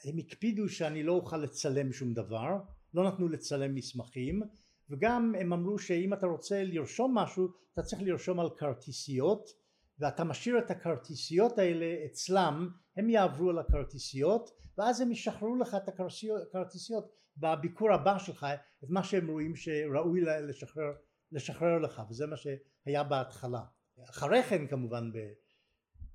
הם 0.05 0.17
הקפידו 0.17 0.69
שאני 0.69 1.03
לא 1.03 1.13
אוכל 1.13 1.37
לצלם 1.37 1.93
שום 1.93 2.13
דבר 2.13 2.49
לא 2.93 3.07
נתנו 3.07 3.27
לצלם 3.27 3.75
מסמכים 3.75 4.41
וגם 4.89 5.35
הם 5.39 5.53
אמרו 5.53 5.79
שאם 5.79 6.13
אתה 6.13 6.25
רוצה 6.25 6.63
לרשום 6.63 7.17
משהו 7.17 7.47
אתה 7.73 7.81
צריך 7.81 8.01
לרשום 8.01 8.39
על 8.39 8.49
כרטיסיות 8.57 9.49
ואתה 9.99 10.23
משאיר 10.23 10.57
את 10.59 10.71
הכרטיסיות 10.71 11.57
האלה 11.57 12.05
אצלם 12.05 12.69
הם 12.97 13.09
יעברו 13.09 13.49
על 13.49 13.59
הכרטיסיות 13.59 14.49
ואז 14.77 15.01
הם 15.01 15.11
ישחררו 15.11 15.55
לך 15.55 15.75
את 15.75 15.87
הכרטיסיות 15.87 17.11
בביקור 17.37 17.93
הבא 17.93 18.17
שלך 18.17 18.45
את 18.83 18.89
מה 18.89 19.03
שהם 19.03 19.27
רואים 19.27 19.55
שראוי 19.55 20.21
לשחרר, 20.21 20.93
לשחרר 21.31 21.79
לך 21.79 22.01
וזה 22.09 22.27
מה 22.27 22.35
שהיה 22.37 23.03
בהתחלה. 23.03 23.61
אחרי 24.09 24.43
כן 24.43 24.67
כמובן 24.67 25.11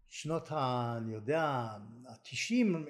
בשנות 0.08 0.52
ה... 0.52 0.94
אני 0.98 1.12
יודע 1.12 1.68
התשעים 2.08 2.86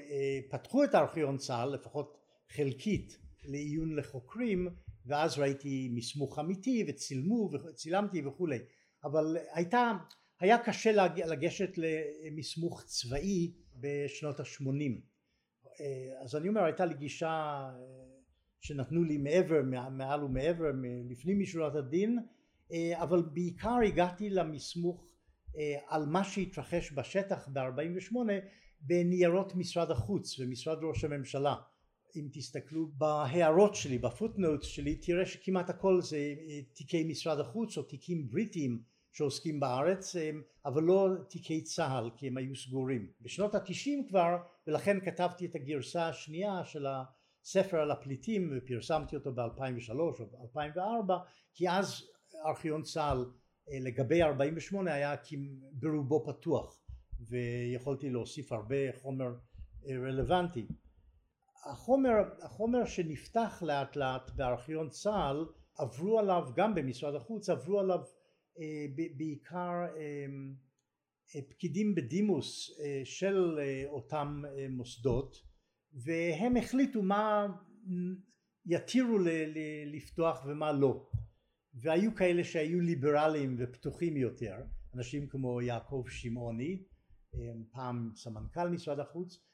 פתחו 0.50 0.85
את 0.85 0.94
ארכיון 0.94 1.37
צה"ל 1.37 1.68
לפחות 1.68 2.18
חלקית 2.49 3.18
לעיון 3.44 3.97
לחוקרים 3.97 4.68
ואז 5.06 5.38
ראיתי 5.38 5.90
מסמוך 5.94 6.38
אמיתי 6.38 6.85
וצילמו 6.88 7.50
וצילמתי 7.52 8.26
וכולי. 8.26 8.59
אבל 9.04 9.37
הייתה 9.52 9.92
היה 10.40 10.59
קשה 10.59 10.92
לגשת 11.26 11.78
למסמוך 11.78 12.82
צבאי 12.87 13.52
בשנות 13.76 14.40
השמונים. 14.40 15.00
אז 16.23 16.37
אני 16.37 16.49
אומר 16.49 16.64
הייתה 16.64 16.85
לי 16.85 16.94
גישה 16.94 17.64
שנתנו 18.61 19.04
לי 19.04 19.16
מעבר 19.16 19.62
מעל 19.90 20.25
ומעבר 20.25 20.70
לפנים 21.11 21.40
משורת 21.40 21.75
הדין 21.75 22.18
אבל 22.94 23.23
בעיקר 23.23 23.76
הגעתי 23.87 24.30
למסמוך 24.30 25.06
על 25.87 26.06
מה 26.06 26.25
שהתרחש 26.25 26.92
בשטח 26.92 27.49
ב-48 27.52 28.16
בניירות 28.80 29.54
משרד 29.54 29.90
החוץ 29.90 30.40
ומשרד 30.40 30.78
ראש 30.82 31.04
הממשלה. 31.04 31.54
אם 32.16 32.28
תסתכלו 32.32 32.90
בהערות 32.99 33.75
שלי 33.75 33.99
בפוטנוטס 33.99 34.66
שלי 34.66 34.97
תראה 34.97 35.26
שכמעט 35.26 35.70
הכל 35.70 36.02
זה 36.02 36.35
תיקי 36.73 37.04
משרד 37.04 37.40
החוץ 37.40 37.78
או 37.78 37.82
תיקים 37.82 38.28
בריטיים 38.28 38.82
שעוסקים 39.12 39.61
בארץ 39.61 40.17
אבל 40.64 40.83
לא 40.83 41.09
תיקי 41.29 41.62
צה"ל 41.62 42.11
כי 42.17 42.26
הם 42.26 42.37
היו 42.37 42.57
סגורים. 42.57 43.11
בשנות 43.21 43.55
התשעים 43.55 44.09
כבר 44.09 44.37
ולכן 44.67 45.00
כתבתי 45.00 45.47
את 45.47 45.55
הגרסה 45.55 46.09
השנייה 46.09 46.64
של 46.64 46.87
הספר 46.87 47.76
על 47.76 47.90
הפליטים 47.90 48.52
ופרסמתי 48.57 49.17
אותו 49.17 49.33
ב-2003 49.33 49.95
או 49.99 50.12
ב-2004 50.12 51.12
כי 51.55 51.70
אז 51.70 52.03
ארכיון 52.46 52.83
צה"ל 52.83 53.25
לגבי 53.68 54.23
48 54.23 54.94
היה 54.94 55.14
ברובו 55.73 56.25
פתוח 56.25 56.81
ויכולתי 57.20 58.11
להוסיף 58.11 58.53
הרבה 58.53 58.77
חומר 59.03 59.35
רלוונטי. 59.88 60.66
החומר, 61.64 62.12
החומר 62.42 62.85
שנפתח 62.85 63.62
לאט 63.66 63.96
לאט 63.96 64.31
בארכיון 64.31 64.88
צה"ל 64.88 65.46
עברו 65.79 66.18
עליו 66.18 66.49
גם 66.55 66.75
במשרד 66.75 67.14
החוץ 67.14 67.49
עברו 67.49 67.81
עליו 67.81 68.01
בעיקר 69.17 69.73
פקידים 71.51 71.95
בדימוס 71.95 72.71
של 73.05 73.59
אותם 73.87 74.43
מוסדות 74.71 75.37
והם 75.93 76.57
החליטו 76.57 77.03
מה 77.03 77.47
יתירו 78.67 79.19
לפתוח 79.87 80.45
ומה 80.47 80.73
לא. 80.73 81.11
והיו 81.75 82.15
כאלה 82.15 82.45
שהיו 82.45 82.81
ליברליים 82.81 83.57
ופתוחים 83.59 84.17
יותר 84.17 84.57
אנשים 84.95 85.29
כמו 85.29 85.63
יעקב 85.63 86.05
שמעוני 86.09 86.83
פעם 87.71 88.11
סמנכ"ל 88.17 88.69
משרד 88.69 89.01
החוץ 89.01 89.45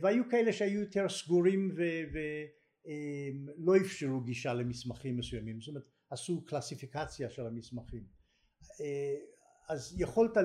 והיו 0.00 0.28
כאלה 0.30 0.52
שהיו 0.52 0.80
יותר 0.80 1.08
סגורים 1.08 1.76
ולא 2.12 3.76
אפשרו 3.76 4.20
גישה 4.20 4.54
למסמכים 4.54 5.16
מסוימים. 5.16 5.60
זאת 5.60 5.68
אומרת 5.68 5.88
עשו 6.10 6.44
קלסיפיקציה 6.44 7.30
של 7.30 7.46
המסמכים 7.46 8.17
אז 9.68 10.00
יכולת 10.00 10.36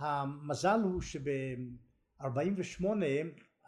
והמזל 0.00 0.80
הוא 0.82 1.00
שב-48 1.00 2.84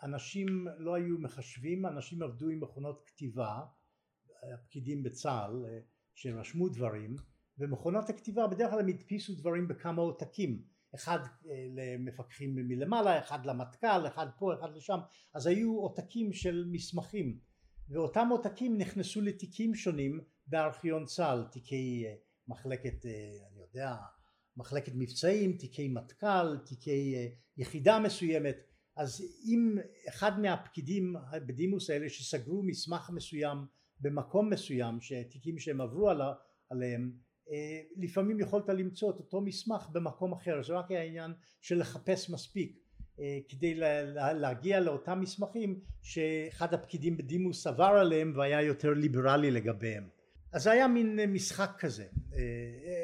אנשים 0.02 0.66
לא 0.78 0.94
היו 0.94 1.18
מחשבים 1.18 1.86
אנשים 1.86 2.22
עבדו 2.22 2.48
עם 2.48 2.60
מכונות 2.60 3.02
כתיבה 3.06 3.60
הפקידים 4.54 5.02
בצה"ל 5.02 5.64
שרשמו 6.14 6.68
דברים 6.68 7.16
ומכונות 7.58 8.10
הכתיבה 8.10 8.46
בדרך 8.46 8.70
כלל 8.70 8.80
הם 8.80 8.88
הדפיסו 8.88 9.34
דברים 9.34 9.68
בכמה 9.68 10.02
עותקים. 10.02 10.62
אחד 10.94 11.18
למפקחים 11.76 12.54
מלמעלה 12.54 13.18
אחד 13.18 13.46
למטכ"ל 13.46 14.06
אחד 14.06 14.26
פה 14.38 14.54
אחד 14.54 14.76
לשם. 14.76 14.98
אז 15.34 15.46
היו 15.46 15.76
עותקים 15.76 16.32
של 16.32 16.64
מסמכים. 16.72 17.38
ואותם 17.88 18.28
עותקים 18.30 18.78
נכנסו 18.78 19.20
לתיקים 19.20 19.74
שונים 19.74 20.20
בארכיון 20.46 21.04
צה"ל 21.04 21.44
תיקי 21.52 22.04
מחלקת 22.48 23.06
אני 23.52 23.60
יודע 23.60 23.96
מחלקת 24.56 24.92
מבצעים 24.94 25.56
תיקי 25.56 25.88
מטכ"ל 25.88 26.56
תיקי 26.66 27.14
יחידה 27.56 27.98
מסוימת. 27.98 28.56
אז 28.96 29.24
אם 29.44 29.78
אחד 30.08 30.40
מהפקידים 30.40 31.14
בדימוס 31.46 31.90
האלה 31.90 32.08
שסגרו 32.08 32.62
מסמך 32.62 33.10
מסוים 33.14 33.58
במקום 34.00 34.50
מסוים 34.50 35.00
שתיקים 35.00 35.58
שהם 35.58 35.80
עברו 35.80 36.10
עליהם 36.70 37.12
לפעמים 37.96 38.40
יכולת 38.40 38.68
למצוא 38.68 39.10
את 39.10 39.18
אותו 39.18 39.40
מסמך 39.40 39.88
במקום 39.92 40.32
אחר. 40.32 40.62
זה 40.62 40.72
רק 40.72 40.90
היה 40.90 41.02
עניין 41.02 41.32
של 41.60 41.78
לחפש 41.78 42.30
מספיק 42.30 42.78
כדי 43.48 43.74
להגיע 44.34 44.80
לאותם 44.80 45.20
מסמכים 45.20 45.80
שאחד 46.02 46.74
הפקידים 46.74 47.16
בדימוס 47.16 47.66
עבר 47.66 47.84
עליהם 47.84 48.32
והיה 48.36 48.62
יותר 48.62 48.90
ליברלי 48.90 49.50
לגביהם 49.50 50.08
אז 50.52 50.62
זה 50.62 50.70
היה 50.70 50.88
מין 50.88 51.20
משחק 51.28 51.70
כזה 51.78 52.06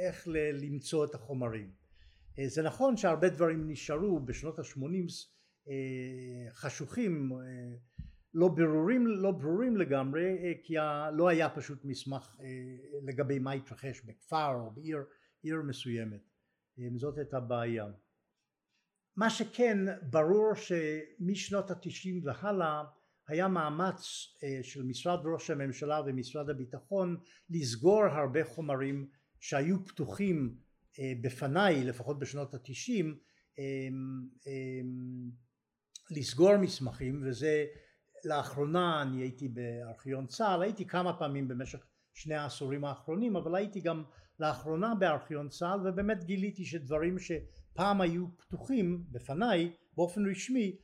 איך 0.06 0.28
למצוא 0.52 1.04
את 1.04 1.14
החומרים. 1.14 1.70
זה 2.46 2.62
נכון 2.62 2.96
שהרבה 2.96 3.28
דברים 3.28 3.70
נשארו 3.70 4.20
בשנות 4.20 4.58
השמונים 4.58 5.06
חשוכים 6.52 7.32
לא 8.34 8.48
ברורים, 8.48 9.06
לא 9.06 9.30
ברורים 9.30 9.76
לגמרי 9.76 10.58
כי 10.62 10.74
לא 11.12 11.28
היה 11.28 11.48
פשוט 11.48 11.84
מסמך 11.84 12.36
לגבי 13.02 13.38
מה 13.38 13.52
התרחש 13.52 14.00
בכפר 14.00 14.54
או 14.54 14.70
בעיר 14.70 14.98
עיר 15.42 15.62
מסוימת. 15.66 16.20
זאת 16.96 17.18
הייתה 17.18 17.40
בעיה 17.40 17.86
מה 19.16 19.30
שכן 19.30 19.78
ברור 20.02 20.52
שמשנות 20.54 21.70
התשעים 21.70 22.20
והלאה 22.24 22.84
היה 23.28 23.48
מאמץ 23.48 24.00
של 24.62 24.82
משרד 24.82 25.18
ראש 25.24 25.50
הממשלה 25.50 26.00
ומשרד 26.06 26.50
הביטחון 26.50 27.16
לסגור 27.50 28.04
הרבה 28.04 28.44
חומרים 28.44 29.08
שהיו 29.40 29.84
פתוחים 29.84 30.54
בפניי 31.22 31.84
לפחות 31.84 32.18
בשנות 32.18 32.54
התשעים 32.54 33.18
לסגור 36.10 36.56
מסמכים 36.56 37.22
וזה 37.26 37.66
לאחרונה 38.24 39.02
אני 39.02 39.22
הייתי 39.22 39.48
בארכיון 39.48 40.26
צה"ל 40.26 40.62
הייתי 40.62 40.86
כמה 40.86 41.18
פעמים 41.18 41.48
במשך 41.48 41.86
שני 42.14 42.34
העשורים 42.34 42.84
האחרונים 42.84 43.36
אבל 43.36 43.54
הייתי 43.54 43.80
גם 43.80 44.04
לאחרונה 44.40 44.94
בארכיון 44.94 45.48
צה"ל 45.48 45.88
ובאמת 45.88 46.24
גיליתי 46.24 46.64
שדברים 46.64 47.16
שפעם 47.18 48.00
היו 48.00 48.26
פתוחים 48.36 49.04
בפניי 49.10 49.72
באופן 49.96 50.30
רשמי 50.30 50.76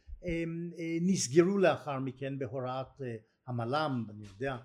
נסגרו 1.00 1.58
לאחר 1.58 1.98
מכן 1.98 2.38
בהוראת 2.38 3.00
המל"ם 3.46 4.06
אני 4.10 4.24
יודע. 4.24 4.56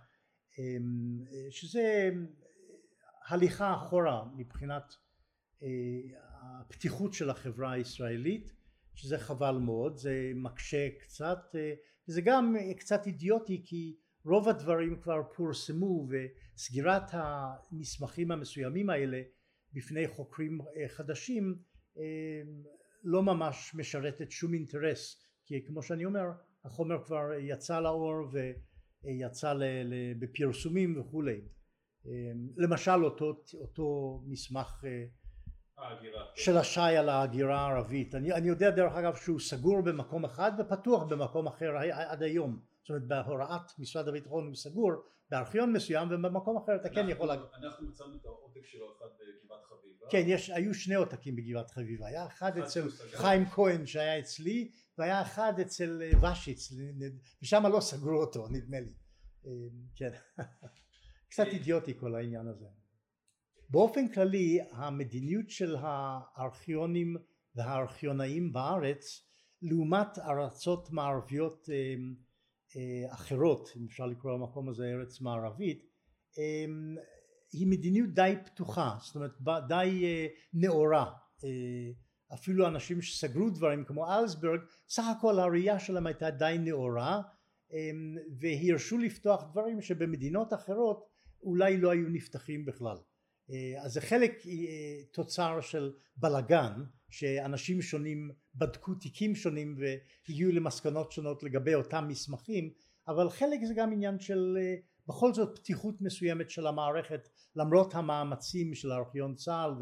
שזה 1.50 2.10
הליכה 3.28 3.74
אחורה 3.74 4.26
מבחינת 4.38 4.94
הפתיחות 6.42 7.14
של 7.14 7.30
החברה 7.30 7.72
הישראלית 7.72 8.54
שזה 8.96 9.18
חבל 9.20 9.58
מאוד 9.58 9.98
זה 9.98 10.32
מקשה 10.36 10.88
קצת 11.00 11.40
וזה 12.08 12.22
גם 12.22 12.56
קצת 12.78 13.08
אידיוטי 13.08 13.62
כי 13.66 13.96
רוב 14.26 14.50
הדברים 14.50 15.02
כבר 15.02 15.24
פורסמו 15.36 16.08
וסגירת 16.10 17.10
המסמכים 17.12 18.32
המסוימים 18.32 18.90
האלה 18.90 19.22
בפני 19.74 20.08
חוקרים 20.08 20.60
חדשים 20.88 21.60
לא 23.04 23.24
ממש 23.24 23.76
משרתת 23.76 24.32
שום 24.32 24.54
אינטרס 24.54 25.29
כי 25.50 25.66
כמו 25.66 25.84
שאני 25.84 26.06
אומר 26.06 26.26
החומר 26.66 27.04
כבר 27.04 27.32
יצא 27.40 27.80
לאור 27.80 28.14
ויצא 29.04 29.54
בפרסומים 30.20 31.00
וכולי 31.00 31.42
למשל 32.58 33.06
אותו, 33.06 33.44
אותו 33.54 34.20
מסמך 34.26 34.84
ההגירה. 35.78 36.26
של 36.36 36.58
השי 36.58 36.82
על 36.82 37.10
ההגירה 37.10 37.60
הערבית 37.60 38.16
אני, 38.16 38.34
אני 38.34 38.48
יודע 38.48 38.70
דרך 38.70 38.94
אגב 38.94 39.16
שהוא 39.16 39.40
סגור 39.40 39.82
במקום 39.82 40.26
אחד 40.26 40.52
ופתוח 40.60 41.04
במקום 41.04 41.48
אחר 41.48 41.78
עד 41.92 42.24
היום 42.24 42.60
זאת 42.82 42.90
אומרת 42.90 43.08
בהוראת 43.08 43.80
משרד 43.80 44.08
הביטחון 44.08 44.48
הוא 44.48 44.56
סגור 44.56 44.92
בארכיון 45.32 45.74
מסוים 45.74 46.08
ובמקום 46.12 46.58
אחר 46.58 46.76
אתה 46.76 46.90
כן 46.90 47.10
יכול 47.10 47.28
להגיד. 47.28 47.46
אנחנו 47.64 47.88
מצאנו 47.88 48.16
את 48.16 48.26
העותק 48.26 48.66
שלו 48.66 48.98
אחד 48.98 49.06
בגבעת 49.20 49.66
חביבה. 49.66 50.08
כן 50.10 50.24
יש, 50.28 50.50
היו 50.50 50.74
שני 50.74 50.96
עותקים 50.96 51.36
בגבעת 51.36 51.72
חביבה 51.72 52.08
היה 52.08 52.28
אחד 52.28 52.58
אצל 52.58 52.90
חיים 53.12 53.46
כהן 53.46 53.86
שהיה 53.86 54.20
אצלי 54.20 54.72
והיה 55.00 55.22
אחד 55.22 55.54
אצל 55.62 56.02
וושיץ 56.22 56.72
ושם 57.42 57.64
לא 57.72 57.80
סגרו 57.80 58.22
אותו 58.22 58.48
נדמה 58.48 58.80
לי. 58.80 58.94
כן. 59.96 60.12
קצת 61.30 61.46
אידיוטי 61.48 61.94
כל 62.00 62.16
העניין 62.16 62.48
הזה. 62.48 62.66
באופן 63.70 64.08
כללי 64.08 64.60
המדיניות 64.72 65.50
של 65.50 65.76
הארכיונים 65.80 67.16
והארכיונאים 67.56 68.54
בארץ 68.54 69.28
לעומת 69.62 70.18
ארצות 70.20 70.92
מערביות 70.92 71.70
אחרות 73.10 73.70
אם 73.78 73.86
אפשר 73.86 74.06
לקרוא 74.06 74.34
למקום 74.34 74.70
הזה 74.70 74.86
ארץ 74.86 75.22
מערבית 75.22 75.86
היא 77.52 77.68
מדיניות 77.68 78.10
די 78.10 78.34
פתוחה 78.46 78.98
זאת 79.02 79.16
אומרת 79.16 79.32
די 79.68 80.06
נאורה 80.54 81.14
אפילו 82.34 82.68
אנשים 82.68 83.02
שסגרו 83.02 83.50
דברים 83.50 83.84
כמו 83.86 84.14
אלסברג 84.14 84.60
סך 84.90 85.04
הכל 85.18 85.40
הראייה 85.40 85.80
שלהם 85.80 86.08
הייתה 86.08 86.30
די 86.30 86.56
נאורה 86.60 87.22
והרשו 88.40 88.98
לפתוח 88.98 89.44
דברים 89.52 89.82
שבמדינות 89.82 90.54
אחרות 90.54 91.10
אולי 91.44 91.78
לא 91.78 91.92
היו 91.92 92.10
נפתחים 92.10 92.66
בכלל. 92.66 92.98
אז 93.82 93.94
זה 93.94 94.02
חלק 94.02 94.44
תוצר 95.12 95.62
של 95.62 95.94
בלגן 96.18 96.74
שאנשים 97.10 97.82
שונים 97.82 98.32
בדקו 98.56 98.96
תיקים 98.96 99.36
שונים 99.36 99.78
והגיעו 99.78 100.52
למסקנות 100.52 101.12
שונות 101.12 101.44
לגבי 101.44 101.76
אותם 101.76 102.08
מסמכים 102.08 102.74
אבל 103.08 103.30
חלק 103.30 103.60
זה 103.68 103.74
גם 103.74 103.92
עניין 103.94 104.20
של 104.20 104.58
בכל 105.08 105.34
זאת 105.34 105.60
פתיחות 105.60 106.02
מסוימת 106.02 106.50
של 106.50 106.68
המערכת 106.68 107.30
למרות 107.56 107.96
המאמצים 107.96 108.74
של 108.74 108.92
ארכיון 108.92 109.36
צה"ל 109.36 109.74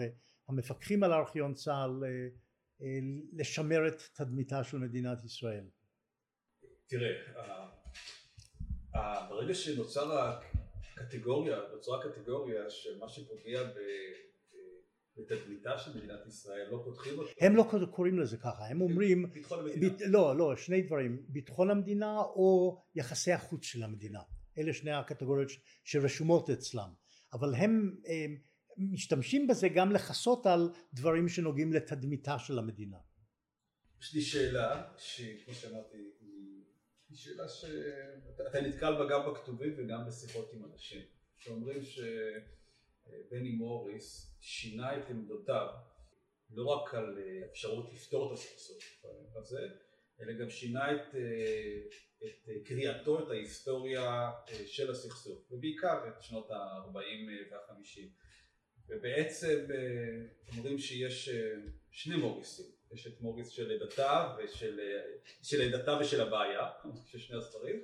והמפקחים 0.49 1.03
על 1.03 1.13
ארכיון 1.13 1.53
צה"ל 1.53 2.03
לשמר 3.33 3.87
את 3.87 4.01
תדמיתה 4.13 4.63
של 4.63 4.77
מדינת 4.77 5.23
ישראל. 5.23 5.65
תראה 6.87 7.11
ברגע 9.29 9.53
שנוצר 9.53 10.33
הקטגוריה 10.97 11.57
נוצרה 11.73 12.03
קטגוריה 12.03 12.69
של 12.69 12.99
מה 12.99 13.09
שפוגע 13.09 13.63
בתדמיתה 15.17 15.77
של 15.77 15.97
מדינת 15.97 16.27
ישראל 16.27 16.67
לא 16.71 16.81
פותחים 16.83 17.19
אותה. 17.19 17.31
הם 17.41 17.55
לא 17.55 17.65
קוראים 17.91 18.19
לזה 18.19 18.37
ככה 18.37 18.67
הם 18.69 18.81
אומרים 18.81 19.31
ביטחון 19.33 19.59
המדינה. 19.59 19.95
לא 20.07 20.37
לא 20.37 20.55
שני 20.55 20.81
דברים 20.81 21.25
ביטחון 21.27 21.71
המדינה 21.71 22.17
או 22.17 22.81
יחסי 22.95 23.31
החוץ 23.31 23.63
של 23.63 23.83
המדינה 23.83 24.19
אלה 24.57 24.73
שני 24.73 24.91
הקטגוריות 24.91 25.49
שרשומות 25.83 26.49
אצלם 26.49 26.89
אבל 27.33 27.55
הם 27.55 27.95
משתמשים 28.77 29.47
בזה 29.47 29.69
גם 29.69 29.91
לכסות 29.91 30.45
על 30.45 30.69
דברים 30.93 31.29
שנוגעים 31.29 31.73
לתדמיתה 31.73 32.39
של 32.39 32.59
המדינה. 32.59 32.97
יש 34.01 34.13
לי 34.13 34.21
שאלה 34.21 34.93
שכמו 34.97 35.53
שאמרתי 35.53 35.97
היא 37.09 37.17
שאלה 37.17 37.47
שאתה 37.47 38.61
נתקל 38.61 38.93
בה 38.93 39.05
גם 39.09 39.31
בכתובים 39.31 39.73
וגם 39.77 40.07
בשיחות 40.07 40.53
עם 40.53 40.65
אנשים 40.65 41.01
שאומרים 41.37 41.81
שבני 41.83 43.51
מוריס 43.51 44.35
שינה 44.39 44.97
את 44.97 45.09
עמדותיו 45.09 45.67
לא 46.49 46.65
רק 46.65 46.93
על 46.93 47.19
אפשרות 47.51 47.93
לפתור 47.93 48.33
את 48.33 48.37
הסכסוך 48.37 49.35
הזה 49.35 49.67
אלא 50.21 50.33
גם 50.33 50.49
שינה 50.49 50.91
את, 50.91 51.15
את 52.23 52.49
קריאתו 52.65 53.23
את 53.23 53.29
ההיסטוריה 53.29 54.31
של 54.65 54.91
הסכסוך 54.91 55.51
ובעיקר 55.51 56.07
את 56.07 56.21
שנות 56.21 56.51
ה-40 56.51 57.51
וה-50 57.51 58.26
ובעצם 58.89 59.65
אומרים 60.57 60.77
שיש 60.77 61.29
שני 61.91 62.15
מוריסים. 62.15 62.65
יש 62.91 63.07
את 63.07 63.21
מוריס 63.21 63.49
של 63.49 63.67
לידתה 63.67 64.35
ושל 64.37 64.79
של 65.43 65.57
לידתה 65.57 65.97
ושל 66.01 66.21
הבעיה 66.21 66.69
של 67.05 67.19
שני 67.19 67.37
הספרים 67.37 67.79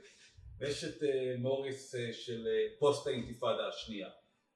ויש 0.59 0.83
את 0.83 1.03
מוריס 1.37 1.95
של 2.11 2.47
פוסט 2.79 3.07
האינתיפאדה 3.07 3.67
השנייה. 3.67 4.09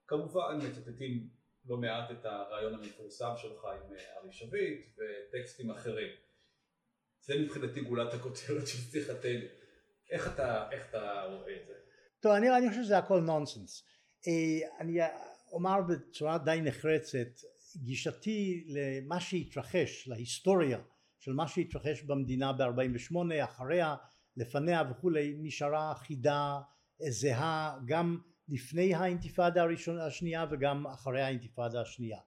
כמובן 0.08 0.60
מצטטים 0.70 1.30
לא 1.66 1.78
מעט 1.78 2.12
את 2.12 2.26
הרעיון 2.26 2.74
המפורסם 2.74 3.32
שלך 3.38 3.66
עם 3.66 3.94
ארי 4.18 4.32
שביט 4.32 4.98
וטקסטים 4.98 5.72
אחרים. 5.72 6.10
זה 7.22 7.40
מבחינתי 7.40 7.82
גולת 7.82 8.14
הכותרת 8.14 8.68
של 8.68 8.78
שיחתנו. 8.92 9.46
איך 10.10 10.34
אתה, 10.34 10.72
איך 10.72 10.90
אתה 10.90 11.24
רואה 11.30 11.56
את 11.56 11.68
זה? 11.68 11.74
טוב 12.20 12.32
אני, 12.32 12.58
אני 12.58 12.70
חושב 12.70 12.84
שזה 12.84 12.98
הכל 12.98 13.20
נונסנס 13.20 13.84
אני 14.80 15.00
אומר 15.52 15.82
בצורה 15.82 16.38
די 16.38 16.60
נחרצת 16.64 17.28
גישתי 17.76 18.68
למה 18.68 19.20
שהתרחש 19.20 20.08
להיסטוריה 20.08 20.80
של 21.20 21.34
מה 21.34 21.48
שהתרחש 21.48 22.04
במדינה 22.04 22.54
ב-48 22.54 23.44
אחריה 23.44 23.96
לפניה 24.38 24.84
וכולי 24.92 25.36
נשארה 25.38 25.96
חידה 25.96 26.60
זהה 27.10 27.78
גם 27.86 28.18
לפני 28.50 28.94
האינתיפאדה 28.94 29.62
הראשונה 29.64 30.06
השנייה 30.06 30.46
וגם 30.52 30.88
אחרי 30.88 31.22
האינתיפאדה 31.22 31.82
השנייה. 31.82 32.20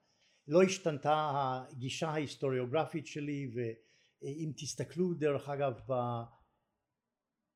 לא 0.48 0.62
השתנתה 0.62 1.30
הגישה 1.70 2.08
ההיסטוריוגרפית 2.08 3.06
שלי 3.06 3.50
ואם 3.54 4.52
תסתכלו 4.56 5.14
דרך 5.14 5.48
אגב 5.48 5.80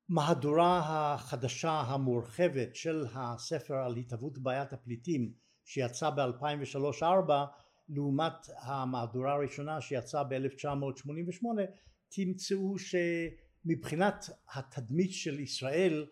במהדורה 0.09 0.79
החדשה 1.13 1.71
המורחבת 1.71 2.75
של 2.75 3.05
הספר 3.13 3.75
על 3.75 3.95
התהוות 3.95 4.37
בעיית 4.37 4.73
הפליטים 4.73 5.33
שיצא 5.65 6.09
ב-2003-2004 6.09 7.31
לעומת 7.89 8.49
המהדורה 8.57 9.33
הראשונה 9.33 9.81
שיצאה 9.81 10.23
ב-1988 10.23 11.45
תמצאו 12.09 12.75
שמבחינת 12.77 14.29
התדמית 14.53 15.13
של 15.13 15.39
ישראל 15.39 16.05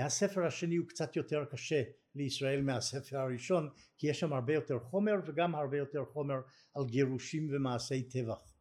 הספר 0.00 0.46
השני 0.46 0.76
הוא 0.76 0.86
קצת 0.88 1.16
יותר 1.16 1.44
קשה 1.50 1.82
לישראל 2.14 2.62
מהספר 2.62 3.18
הראשון 3.18 3.68
כי 3.98 4.06
יש 4.06 4.20
שם 4.20 4.32
הרבה 4.32 4.54
יותר 4.54 4.78
חומר 4.78 5.14
וגם 5.26 5.54
הרבה 5.54 5.76
יותר 5.76 6.04
חומר 6.12 6.34
על 6.74 6.84
גירושים 6.86 7.48
ומעשי 7.52 8.02
טבח. 8.02 8.52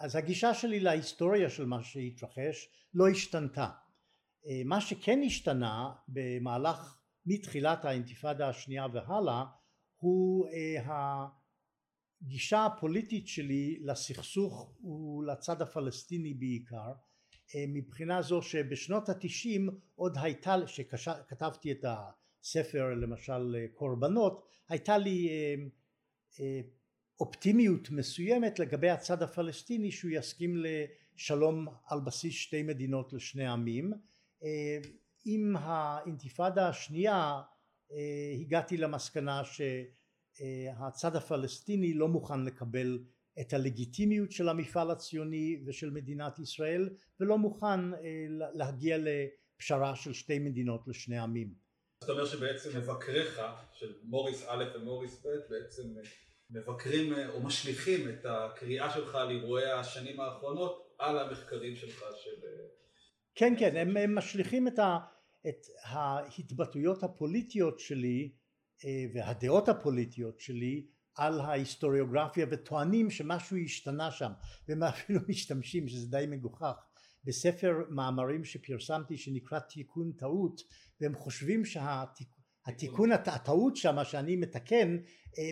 אז 0.00 0.16
הגישה 0.16 0.54
שלי 0.54 0.80
להיסטוריה 0.80 1.50
של 1.50 1.66
מה 1.66 1.82
שהתרחש 1.82 2.68
לא 2.94 3.08
השתנתה. 3.08 3.68
מה 4.64 4.80
שכן 4.80 5.20
השתנה 5.26 5.92
במהלך 6.08 7.01
מתחילת 7.26 7.84
האינתיפאדה 7.84 8.48
השנייה 8.48 8.86
והלאה 8.92 9.44
הוא 9.96 10.46
הגישה 12.22 12.66
הפוליטית 12.66 13.28
שלי 13.28 13.78
לסכסוך 13.80 14.74
ולצד 14.84 15.62
הפלסטיני 15.62 16.34
בעיקר 16.34 16.92
מבחינה 17.56 18.22
זו 18.22 18.42
שבשנות 18.42 19.08
התשעים 19.08 19.68
עוד 19.94 20.16
הייתה 20.20 20.56
שכתבתי 20.66 21.72
את 21.72 21.84
הספר 21.84 22.94
למשל 22.94 23.56
קורבנות 23.74 24.42
הייתה 24.68 24.98
לי 24.98 25.28
אופטימיות 27.20 27.90
מסוימת 27.90 28.58
לגבי 28.58 28.90
הצד 28.90 29.22
הפלסטיני 29.22 29.90
שהוא 29.90 30.10
יסכים 30.10 30.56
לשלום 30.56 31.68
על 31.86 32.00
בסיס 32.00 32.34
שתי 32.34 32.62
מדינות 32.62 33.12
לשני 33.12 33.46
עמים 33.46 33.92
עם 35.24 35.56
האינתיפאדה 35.58 36.68
השנייה 36.68 37.42
הגעתי 38.40 38.76
למסקנה 38.76 39.42
שהצד 39.44 41.16
הפלסטיני 41.16 41.94
לא 41.94 42.08
מוכן 42.08 42.44
לקבל 42.44 42.98
את 43.40 43.52
הלגיטימיות 43.52 44.32
של 44.32 44.48
המפעל 44.48 44.90
הציוני 44.90 45.62
ושל 45.66 45.90
מדינת 45.90 46.38
ישראל 46.38 46.90
ולא 47.20 47.38
מוכן 47.38 47.80
להגיע 48.54 48.96
לפשרה 49.00 49.96
של 49.96 50.12
שתי 50.12 50.38
מדינות 50.38 50.88
לשני 50.88 51.18
עמים. 51.18 51.54
זאת 52.00 52.10
אומרת 52.10 52.28
שבעצם 52.28 52.78
מבקריך 52.78 53.40
של 53.72 53.94
מוריס 54.02 54.44
א' 54.48 54.64
ומוריס 54.74 55.26
ב' 55.26 55.28
בעצם 55.50 55.82
מבקרים 56.50 57.12
או 57.28 57.42
משליכים 57.42 58.08
את 58.08 58.24
הקריאה 58.24 58.90
שלך 58.90 59.14
על 59.14 59.30
אירועי 59.30 59.70
השנים 59.70 60.20
האחרונות 60.20 60.94
על 60.98 61.18
המחקרים 61.18 61.76
שלך 61.76 62.04
של... 62.16 62.30
כן, 63.34 63.54
כן, 63.58 63.76
הם, 63.76 63.96
הם 63.96 64.14
משליכים 64.14 64.68
את, 64.68 64.78
ה, 64.78 64.98
את 65.48 65.66
ההתבטאויות 65.84 67.02
הפוליטיות 67.02 67.80
שלי 67.80 68.32
והדעות 69.14 69.68
הפוליטיות 69.68 70.40
שלי 70.40 70.86
על 71.14 71.40
ההיסטוריוגרפיה 71.40 72.46
וטוענים 72.50 73.10
שמשהו 73.10 73.56
השתנה 73.56 74.10
שם 74.10 74.32
והם 74.68 74.82
אפילו 74.82 75.20
משתמשים 75.28 75.88
שזה 75.88 76.10
די 76.10 76.24
מגוחך 76.28 76.84
בספר 77.24 77.76
מאמרים 77.90 78.44
שפרסמתי 78.44 79.16
שנקרא 79.16 79.58
תיקון 79.58 80.12
טעות 80.12 80.60
והם 81.00 81.14
חושבים 81.14 81.62
שהתיקון 81.64 83.12
הטעות 83.12 83.76
שם 83.76 83.96
שאני 84.04 84.36
מתקן 84.36 84.96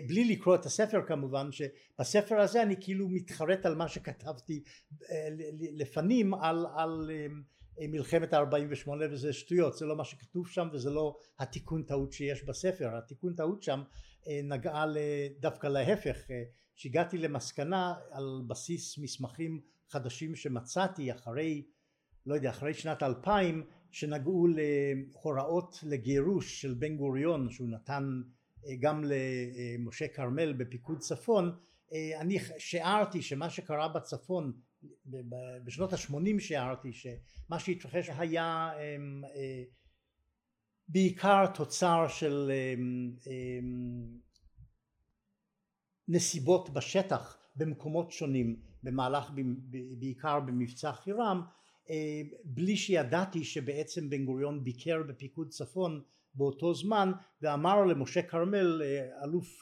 בלי 0.07 0.25
לקרוא 0.25 0.55
את 0.55 0.65
הספר 0.65 1.01
כמובן 1.07 1.49
שבספר 1.51 2.39
הזה 2.39 2.63
אני 2.63 2.75
כאילו 2.79 3.09
מתחרט 3.09 3.65
על 3.65 3.75
מה 3.75 3.87
שכתבתי 3.87 4.63
לפנים 5.77 6.33
על, 6.33 6.65
על 6.75 7.09
מלחמת 7.87 8.33
ה-48 8.33 8.89
וזה 9.11 9.33
שטויות 9.33 9.77
זה 9.77 9.85
לא 9.85 9.95
מה 9.95 10.05
שכתוב 10.05 10.47
שם 10.47 10.67
וזה 10.73 10.89
לא 10.89 11.17
התיקון 11.39 11.83
טעות 11.83 12.11
שיש 12.13 12.43
בספר. 12.43 12.97
התיקון 12.97 13.35
טעות 13.35 13.63
שם 13.63 13.81
נגעה 14.43 14.85
דווקא 15.39 15.67
להפך 15.67 16.17
שהגעתי 16.75 17.17
למסקנה 17.17 17.93
על 18.11 18.41
בסיס 18.47 18.97
מסמכים 18.97 19.61
חדשים 19.89 20.35
שמצאתי 20.35 21.11
אחרי 21.11 21.65
לא 22.25 22.35
יודע 22.35 22.49
אחרי 22.49 22.73
שנת 22.73 23.03
2000 23.03 23.63
שנגעו 23.91 24.47
להוראות 24.47 25.79
לגירוש 25.83 26.61
של 26.61 26.73
בן 26.73 26.97
גוריון 26.97 27.49
שהוא 27.49 27.69
נתן 27.69 28.21
גם 28.79 29.03
למשה 29.03 30.07
כרמל 30.07 30.53
בפיקוד 30.53 30.99
צפון. 30.99 31.55
אני 32.19 32.39
שיערתי 32.57 33.21
שמה 33.21 33.49
שקרה 33.49 33.87
בצפון 33.87 34.53
בשנות 35.65 35.93
ה-80 35.93 36.39
שיערתי 36.39 36.93
שמה 36.93 37.59
שהתרחש 37.59 38.09
היה 38.09 38.69
בעיקר 40.87 41.45
תוצר 41.53 42.07
של 42.07 42.51
נסיבות 46.07 46.69
בשטח 46.69 47.37
במקומות 47.55 48.11
שונים 48.11 48.55
במהלך 48.83 49.31
בעיקר 49.99 50.39
במבצע 50.39 50.91
חירם 50.91 51.41
בלי 52.43 52.77
שידעתי 52.77 53.43
שבעצם 53.43 54.09
בן 54.09 54.25
גוריון 54.25 54.63
ביקר 54.63 55.03
בפיקוד 55.07 55.49
צפון 55.49 56.01
באותו 56.35 56.73
זמן 56.73 57.11
ואמר 57.41 57.85
למשה 57.85 58.21
כרמל 58.21 58.81
אלוף 59.23 59.61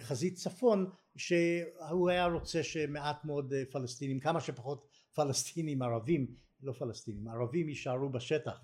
חזית 0.00 0.34
צפון 0.34 0.90
שהוא 1.20 2.10
היה 2.10 2.26
רוצה 2.26 2.62
שמעט 2.62 3.24
מאוד 3.24 3.52
פלסטינים 3.70 4.20
כמה 4.20 4.40
שפחות 4.40 4.86
פלסטינים 5.14 5.82
ערבים 5.82 6.26
לא 6.62 6.72
פלסטינים 6.72 7.28
ערבים 7.28 7.68
יישארו 7.68 8.08
בשטח. 8.08 8.60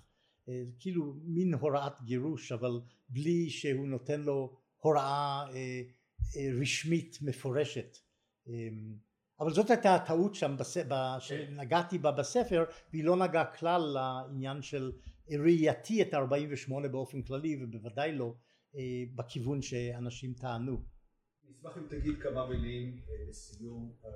כאילו 0.79 1.15
מין 1.23 1.53
הוראת 1.53 2.01
גירוש 2.01 2.51
אבל 2.51 2.79
בלי 3.09 3.49
שהוא 3.49 3.87
נותן 3.87 4.21
לו 4.21 4.57
הוראה 4.77 5.45
רשמית 6.61 7.17
מפורשת. 7.21 7.97
אבל 9.39 9.53
זאת 9.53 9.69
הייתה 9.69 9.95
הטעות 9.95 10.35
שם 10.35 10.55
שנגעתי 11.19 11.97
בה 11.97 12.11
בספר 12.11 12.63
והיא 12.91 13.03
לא 13.03 13.15
נגעה 13.15 13.45
כלל 13.45 13.81
לעניין 13.81 14.61
של 14.61 14.91
ראייתי 15.29 16.01
את 16.01 16.13
48 16.13 16.87
באופן 16.87 17.21
כללי 17.21 17.63
ובוודאי 17.63 18.11
לא 18.11 18.33
בכיוון 19.15 19.61
שאנשים 19.61 20.33
טענו 20.33 20.81
נשמח 21.49 21.77
אם 21.77 21.87
תגיד 21.89 22.21
כמה 22.21 22.47
מילים 22.47 23.01
לסיום 23.29 23.95
על 24.03 24.13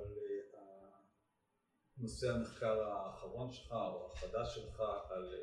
נושא 1.98 2.30
המחקר 2.30 2.82
האחרון 2.82 3.52
שלך 3.52 3.72
או 3.72 4.08
החדש 4.12 4.54
שלך 4.54 4.82
על 5.10 5.34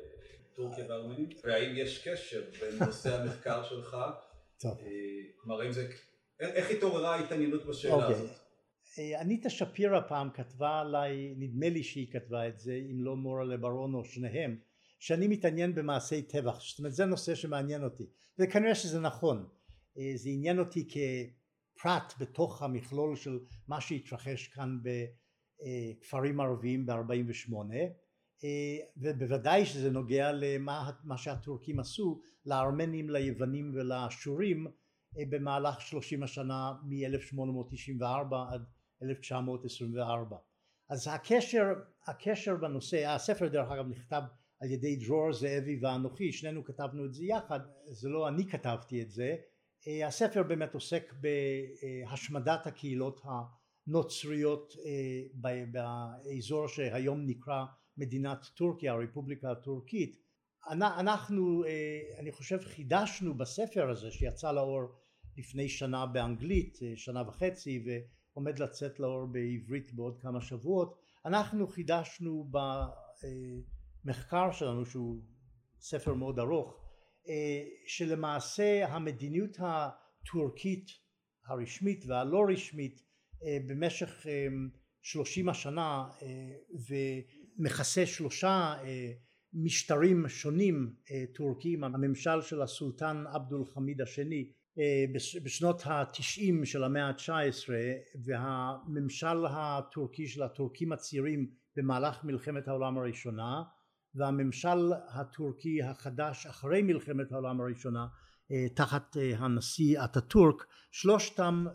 טורקיה 0.54 0.84
והארמנים 0.88 1.28
והאם 1.44 1.76
יש 1.76 2.08
קשר 2.08 2.42
בין 2.60 2.78
נושא 2.86 3.20
המחקר 3.20 3.64
שלך 3.64 3.96
כלומר 5.36 5.60
האם 5.60 5.72
זה 5.72 5.90
איך 6.40 6.70
התעוררה 6.70 7.14
ההתעניינות 7.14 7.66
בשאלה 7.66 8.06
הזאת? 8.06 8.30
אניטה 9.20 9.50
שפירא 9.50 10.00
פעם 10.08 10.30
כתבה 10.30 10.80
עליי 10.80 11.34
נדמה 11.36 11.68
לי 11.68 11.82
שהיא 11.82 12.12
כתבה 12.12 12.48
את 12.48 12.58
זה 12.58 12.72
אם 12.90 13.00
לא 13.00 13.16
מורה 13.16 13.44
לברון 13.44 13.94
או 13.94 14.04
שניהם 14.04 14.58
שאני 14.98 15.28
מתעניין 15.28 15.74
במעשי 15.74 16.22
טבח 16.22 16.60
זאת 16.60 16.78
אומרת 16.78 16.94
זה 16.94 17.04
נושא 17.04 17.34
שמעניין 17.34 17.84
אותי 17.84 18.04
וכנראה 18.38 18.74
שזה 18.74 19.00
נכון. 19.00 19.48
זה 20.14 20.28
עניין 20.30 20.58
אותי 20.58 20.88
כפרט 21.80 22.14
בתוך 22.18 22.62
המכלול 22.62 23.16
של 23.16 23.38
מה 23.68 23.80
שהתרחש 23.80 24.48
כאן 24.48 24.78
בכפרים 24.82 26.40
ערביים 26.40 26.86
ב-48 26.86 27.52
ובוודאי 28.96 29.66
שזה 29.66 29.90
נוגע 29.90 30.32
למה 30.32 31.16
שהטורקים 31.16 31.80
עשו 31.80 32.20
לארמנים 32.46 33.10
ליוונים 33.10 33.72
ולאשורים 33.74 34.66
במהלך 35.28 35.80
שלושים 35.80 36.22
השנה 36.22 36.72
מ-1894 36.82 38.36
עד 38.50 38.64
1924 39.02 40.36
אז 40.88 41.08
הקשר, 41.08 41.64
הקשר 42.06 42.56
בנושא, 42.56 43.06
הספר 43.06 43.48
דרך 43.48 43.70
אגב 43.70 43.88
נכתב 43.88 44.22
על 44.60 44.70
ידי 44.70 44.96
דרור 44.96 45.32
זאבי 45.32 45.78
ואנוכי, 45.82 46.32
שנינו 46.32 46.64
כתבנו 46.64 47.04
את 47.04 47.14
זה 47.14 47.24
יחד, 47.24 47.60
זה 47.86 48.08
לא 48.08 48.28
אני 48.28 48.48
כתבתי 48.48 49.02
את 49.02 49.10
זה, 49.10 49.36
הספר 50.06 50.42
באמת 50.42 50.74
עוסק 50.74 51.14
בהשמדת 51.20 52.66
הקהילות 52.66 53.20
הנוצריות 53.24 54.74
באזור 55.70 56.68
שהיום 56.68 57.26
נקרא 57.26 57.64
מדינת 57.96 58.44
טורקיה, 58.54 58.92
הרפובליקה 58.92 59.50
הטורקית, 59.50 60.16
אנחנו 60.70 61.64
אני 62.18 62.32
חושב 62.32 62.58
חידשנו 62.58 63.34
בספר 63.34 63.90
הזה 63.90 64.10
שיצא 64.10 64.52
לאור 64.52 64.82
לפני 65.36 65.68
שנה 65.68 66.06
באנגלית, 66.06 66.78
שנה 66.96 67.22
וחצי 67.28 67.84
עומד 68.32 68.58
לצאת 68.58 69.00
לאור 69.00 69.26
בעברית 69.26 69.92
בעוד 69.92 70.18
כמה 70.20 70.40
שבועות. 70.40 70.98
אנחנו 71.24 71.68
חידשנו 71.68 72.50
במחקר 74.04 74.52
שלנו 74.52 74.86
שהוא 74.86 75.20
ספר 75.80 76.14
מאוד 76.14 76.38
ארוך 76.38 76.79
שלמעשה 77.86 78.86
המדיניות 78.88 79.56
הטורקית 79.60 80.86
הרשמית 81.46 82.04
והלא 82.06 82.44
רשמית 82.52 83.02
במשך 83.66 84.26
שלושים 85.02 85.48
השנה 85.48 86.04
ומכסה 86.88 88.06
שלושה 88.06 88.74
משטרים 89.54 90.28
שונים 90.28 90.94
טורקיים 91.34 91.84
הממשל 91.84 92.42
של 92.42 92.62
הסולטן 92.62 93.24
עבדול 93.32 93.64
חמיד 93.64 94.00
השני 94.00 94.52
בשנות 95.44 95.82
התשעים 95.84 96.64
של 96.64 96.84
המאה 96.84 97.10
התשע 97.10 97.38
עשרה 97.38 97.78
והממשל 98.24 99.46
הטורקי 99.50 100.26
של 100.26 100.42
הטורקים 100.42 100.92
הצעירים 100.92 101.50
במהלך 101.76 102.24
מלחמת 102.24 102.68
העולם 102.68 102.98
הראשונה 102.98 103.62
והממשל 104.14 104.92
הטורקי 105.08 105.82
החדש 105.82 106.46
אחרי 106.46 106.82
מלחמת 106.82 107.32
העולם 107.32 107.60
הראשונה 107.60 108.06
תחת 108.74 109.16
הנשיא 109.36 110.04
אטאטורק 110.04 110.66
שלושתם 110.90 111.66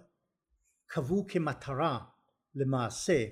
קבעו 0.88 1.26
כמטרה 1.28 2.00
למעשה 2.56 3.26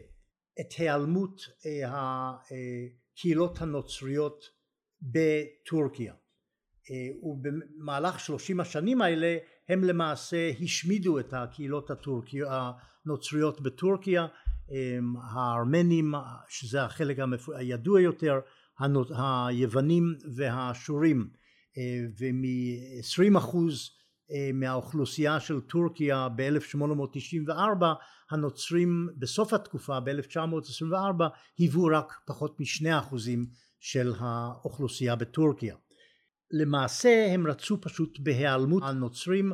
את 0.59 0.73
היעלמות 0.77 1.41
הקהילות 1.85 3.61
הנוצריות 3.61 4.45
בטורקיה. 5.01 6.13
ובמהלך 7.23 8.19
שלושים 8.19 8.59
השנים 8.59 9.01
האלה 9.01 9.37
הם 9.69 9.83
למעשה 9.83 10.51
השמידו 10.63 11.19
את 11.19 11.33
הקהילות 11.33 11.91
הנוצריות 13.05 13.61
בטורקיה. 13.61 14.27
הארמנים 15.23 16.13
שזה 16.49 16.83
החלק 16.83 17.17
הידוע 17.55 18.01
יותר 18.01 18.39
היוונים 19.15 20.15
והאשורים 20.36 21.29
ומ-20 22.19 23.38
אחוז 23.38 23.89
מהאוכלוסייה 24.53 25.39
של 25.39 25.62
טורקיה 25.62 26.27
ב-1894 26.36 27.86
הנוצרים 28.31 29.07
בסוף 29.17 29.53
התקופה 29.53 29.99
ב-1924 29.99 31.23
היוו 31.57 31.86
רק 31.86 32.13
פחות 32.27 32.59
משני 32.59 32.99
אחוזים 32.99 33.45
של 33.79 34.13
האוכלוסייה 34.19 35.15
בטורקיה. 35.15 35.75
למעשה 36.51 37.27
הם 37.33 37.47
רצו 37.47 37.81
פשוט 37.81 38.19
בהיעלמות 38.19 38.83
הנוצרים 38.86 39.51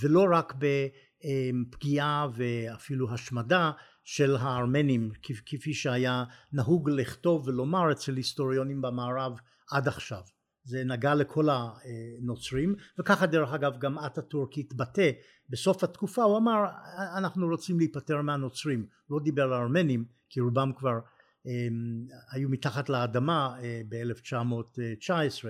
ולא 0.00 0.26
רק 0.32 0.54
בפגיעה 0.54 2.28
ואפילו 2.34 3.14
השמדה 3.14 3.70
של 4.10 4.36
הארמנים 4.36 5.10
כפי 5.46 5.74
שהיה 5.74 6.24
נהוג 6.52 6.90
לכתוב 6.90 7.48
ולומר 7.48 7.92
אצל 7.92 8.16
היסטוריונים 8.16 8.82
במערב 8.82 9.38
עד 9.70 9.88
עכשיו. 9.88 10.20
זה 10.64 10.84
נגע 10.84 11.14
לכל 11.14 11.48
הנוצרים 11.50 12.74
וככה 12.98 13.26
דרך 13.26 13.52
אגב 13.52 13.78
גם 13.78 13.98
אטאטורק 13.98 14.58
התבטא. 14.58 15.10
בסוף 15.50 15.84
התקופה 15.84 16.22
הוא 16.22 16.38
אמר 16.38 16.64
אנחנו 17.16 17.46
רוצים 17.46 17.78
להיפטר 17.78 18.22
מהנוצרים. 18.22 18.86
לא 19.10 19.20
דיבר 19.24 19.42
על 19.42 19.52
הארמנים 19.52 20.04
כי 20.28 20.40
רובם 20.40 20.72
כבר 20.76 20.98
היו 22.32 22.48
מתחת 22.48 22.88
לאדמה 22.88 23.56
ב-1919 23.88 25.44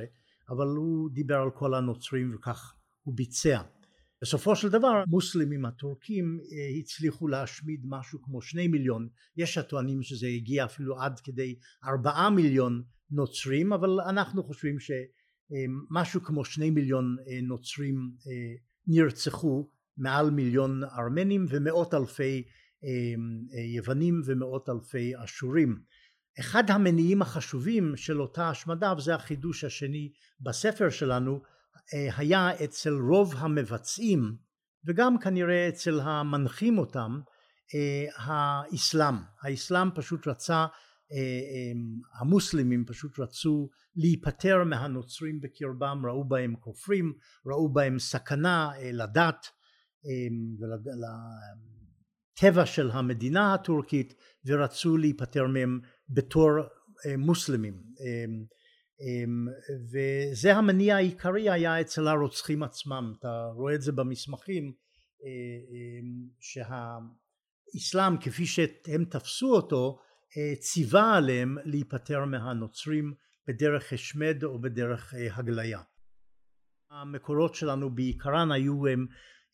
אבל 0.51 0.67
הוא 0.67 1.11
דיבר 1.11 1.37
על 1.37 1.51
כל 1.51 1.75
הנוצרים 1.75 2.35
וכך 2.35 2.75
הוא 3.03 3.15
ביצע 3.17 3.63
בסופו 4.23 4.57
של 4.57 4.69
דבר 4.69 5.03
המוסלמים 5.07 5.65
הטורקים 5.65 6.41
אה, 6.41 6.79
הצליחו 6.79 7.29
להשמיד 7.29 7.81
משהו 7.85 8.23
כמו 8.23 8.43
שני 8.43 8.69
מיליון. 8.69 9.09
יש 9.37 9.59
הטוענים 9.59 10.03
שזה 10.03 10.27
הגיע 10.27 10.65
אפילו 10.65 11.01
עד 11.01 11.21
כדי 11.21 11.59
ארבעה 11.85 12.31
מיליון 12.31 12.83
נוצרים 13.11 13.73
אבל 13.73 14.01
אנחנו 14.01 14.45
חושבים 14.45 14.77
שמשהו 14.81 16.23
כמו 16.23 16.45
שני 16.45 16.71
מיליון 16.71 17.17
אה, 17.29 17.41
נוצרים 17.43 18.11
אה, 18.27 18.55
נרצחו 18.87 19.71
מעל 19.97 20.31
מיליון 20.31 20.85
ארמנים 20.85 21.47
ומאות 21.49 21.95
אלפי 21.95 22.45
יוונים 23.75 24.21
ומאות 24.25 24.69
אלפי 24.69 25.13
אשורים. 25.25 25.79
אחד 26.41 26.71
המניעים 26.71 27.23
החשובים 27.23 27.97
של 27.97 28.21
אותה 28.21 28.51
השמדה 28.51 28.95
וזה 28.99 29.15
החידוש 29.15 29.65
השני 29.65 30.13
בספר 30.41 30.91
שלנו 30.91 31.41
היה 32.17 32.65
אצל 32.65 32.93
רוב 33.11 33.35
המבצעים 33.37 34.37
וגם 34.87 35.19
כנראה 35.19 35.69
אצל 35.69 36.01
המנחים 36.01 36.79
אותם 36.79 37.21
האסלאם. 38.17 39.15
האסלאם 39.43 39.91
פשוט 39.95 40.27
רצה 40.27 40.67
המוסלמים 42.21 42.85
פשוט 42.87 43.19
רצו 43.19 43.69
להיפטר 43.97 44.65
מהנוצרים 44.65 45.41
בקרבם 45.41 46.03
ראו 46.07 46.29
בהם 46.29 46.57
כופרים 46.57 47.13
ראו 47.47 47.73
בהם 47.73 47.99
סכנה 47.99 48.71
לדת 48.93 49.47
ולטבע 52.41 52.67
של 52.67 52.91
המדינה 52.91 53.55
הטורקית 53.55 54.15
ורצו 54.47 54.97
להיפטר 54.97 55.47
מהם 55.47 55.81
בתור 56.09 56.51
מוסלמים. 57.19 57.75
אמ, 57.75 58.45
וזה 59.93 60.57
המניע 60.57 60.97
העיקרי 60.97 61.51
היה 61.51 61.81
אצל 61.81 62.09
הרוצחים 62.09 62.63
עצמם. 62.63 63.13
אתה 63.19 63.51
רואה 63.55 63.75
את 63.75 63.83
זה 63.83 63.93
במסמכים 63.93 64.73
אה, 65.25 65.31
אמ, 65.71 66.29
שהאסלאם 66.41 68.17
כפי 68.21 68.47
שהם 68.47 69.05
תפסו 69.05 69.55
אותו 69.55 69.99
אה, 70.37 70.57
ציווה 70.57 71.17
עליהם 71.17 71.57
להיפטר 71.65 72.25
מהנוצרים 72.25 73.15
בדרך 73.49 73.93
השמד 73.93 74.45
או 74.45 74.61
בדרך 74.61 75.15
אה, 75.15 75.37
הגליה. 75.37 75.81
המקורות 76.91 77.55
שלנו 77.55 77.95
בעיקרן 77.95 78.53
היו 78.53 78.87
הם, 78.87 79.07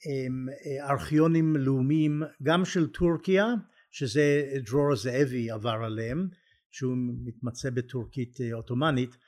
הם 0.07 0.47
ארכיונים 0.91 1.57
לאומיים 1.57 2.23
גם 2.43 2.65
של 2.65 2.87
טורקיה 2.87 3.47
שזה 3.91 4.53
דרור 4.67 4.97
זאבי 4.97 5.51
עבר 5.51 5.79
עליהם 5.85 6.29
שהוא 6.71 6.97
מתמצא 7.25 7.71
בטורקית 7.71 8.37
עות'מאנית 8.53 9.11
אמ, 9.11 9.19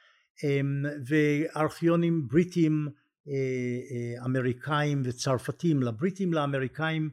וארכיונים 1.06 2.28
בריטים 2.28 2.88
אה, 3.28 3.32
אה, 3.32 4.24
אמריקאים 4.24 5.02
וצרפתים. 5.04 5.82
לבריטים 5.82 6.32
לאמריקאים 6.32 7.10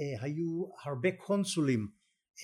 אה, 0.00 0.22
היו 0.22 0.64
הרבה 0.84 1.10
קונסולים 1.10 1.88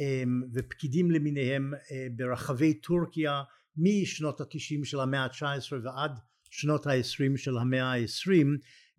אמ, 0.01 0.43
ופקידים 0.55 1.11
למיניהם 1.11 1.73
ברחבי 2.17 2.75
טורקיה 2.75 3.43
משנות 3.77 4.41
התשעים 4.41 4.85
של 4.85 5.01
המאה 5.01 5.25
התשע 5.25 5.53
עשרה 5.53 5.79
ועד 5.85 6.19
שנות 6.51 6.87
העשרים 6.87 7.37
של 7.37 7.59
המאה 7.59 7.93
העשרים. 7.93 8.59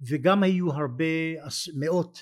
וגם 0.10 0.44
היו 0.44 0.72
הרבה 0.72 1.06
מאות 1.76 2.20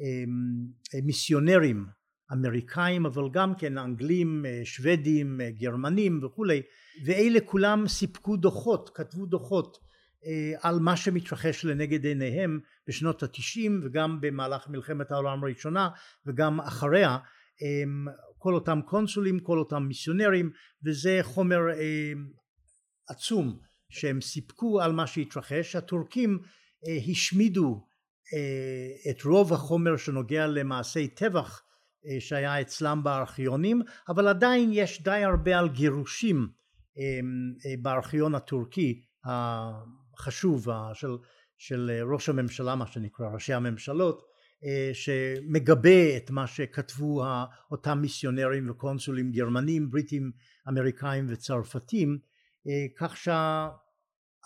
אמ, 0.00 1.02
מיסיונרים 1.02 1.86
אמריקאים 2.32 3.06
אבל 3.06 3.22
גם 3.32 3.54
כן 3.54 3.78
אנגלים 3.78 4.44
שוודים 4.64 5.40
גרמנים 5.58 6.20
וכולי 6.24 6.62
ואלה 7.04 7.40
כולם 7.44 7.88
סיפקו 7.88 8.36
דוחות, 8.36 8.90
כתבו 8.94 9.26
דוחות 9.26 9.78
אה, 10.26 10.52
על 10.60 10.78
מה 10.80 10.96
שמתרחש 10.96 11.64
לנגד 11.64 12.04
עיניהם 12.04 12.60
בשנות 12.88 13.22
התשעים 13.22 13.80
וגם 13.82 14.20
במהלך 14.20 14.68
מלחמת 14.68 15.12
העולם 15.12 15.44
הראשונה 15.44 15.88
וגם 16.26 16.60
אחריה 16.60 17.18
כל 18.38 18.54
אותם 18.54 18.80
קונסולים, 18.86 19.40
כל 19.40 19.58
אותם 19.58 19.82
מיסיונרים 19.82 20.50
וזה 20.84 21.18
חומר 21.22 21.60
אה, 21.70 22.12
עצום 23.08 23.58
שהם 23.88 24.20
סיפקו 24.20 24.80
על 24.80 24.92
מה 24.92 25.06
שהתרחש. 25.06 25.76
הטורקים 25.76 26.38
אה, 26.86 26.98
השמידו 27.10 27.86
את 29.10 29.22
רוב 29.22 29.52
החומר 29.52 29.96
שנוגע 29.96 30.46
למעשי 30.46 31.08
טבח 31.08 31.62
שהיה 32.20 32.60
אצלם 32.60 33.00
בארכיונים 33.04 33.82
אבל 34.08 34.28
עדיין 34.28 34.70
יש 34.72 35.02
די 35.02 35.24
הרבה 35.24 35.58
על 35.58 35.68
גירושים 35.68 36.48
אמ, 36.96 37.54
אה, 37.66 37.74
בארכיון 37.82 38.34
הטורקי 38.34 39.02
החשוב 39.24 40.68
של, 40.94 41.16
של 41.58 41.90
ראש 42.12 42.28
הממשלה 42.28 42.74
מה 42.74 42.86
שנקרא 42.86 43.26
ראשי 43.28 43.52
הממשלות 43.52 44.30
אה, 44.64 44.90
שמגבה 44.92 46.16
את 46.16 46.30
מה 46.30 46.46
שכתבו 46.46 47.24
אותם 47.70 47.98
מיסיונרים 48.00 48.70
וקונסולים 48.70 49.32
גרמנים 49.32 49.90
בריטים 49.90 50.32
אמריקאים 50.68 51.26
וצרפתים 51.28 52.18
אה, 52.68 52.86
כך 52.96 53.16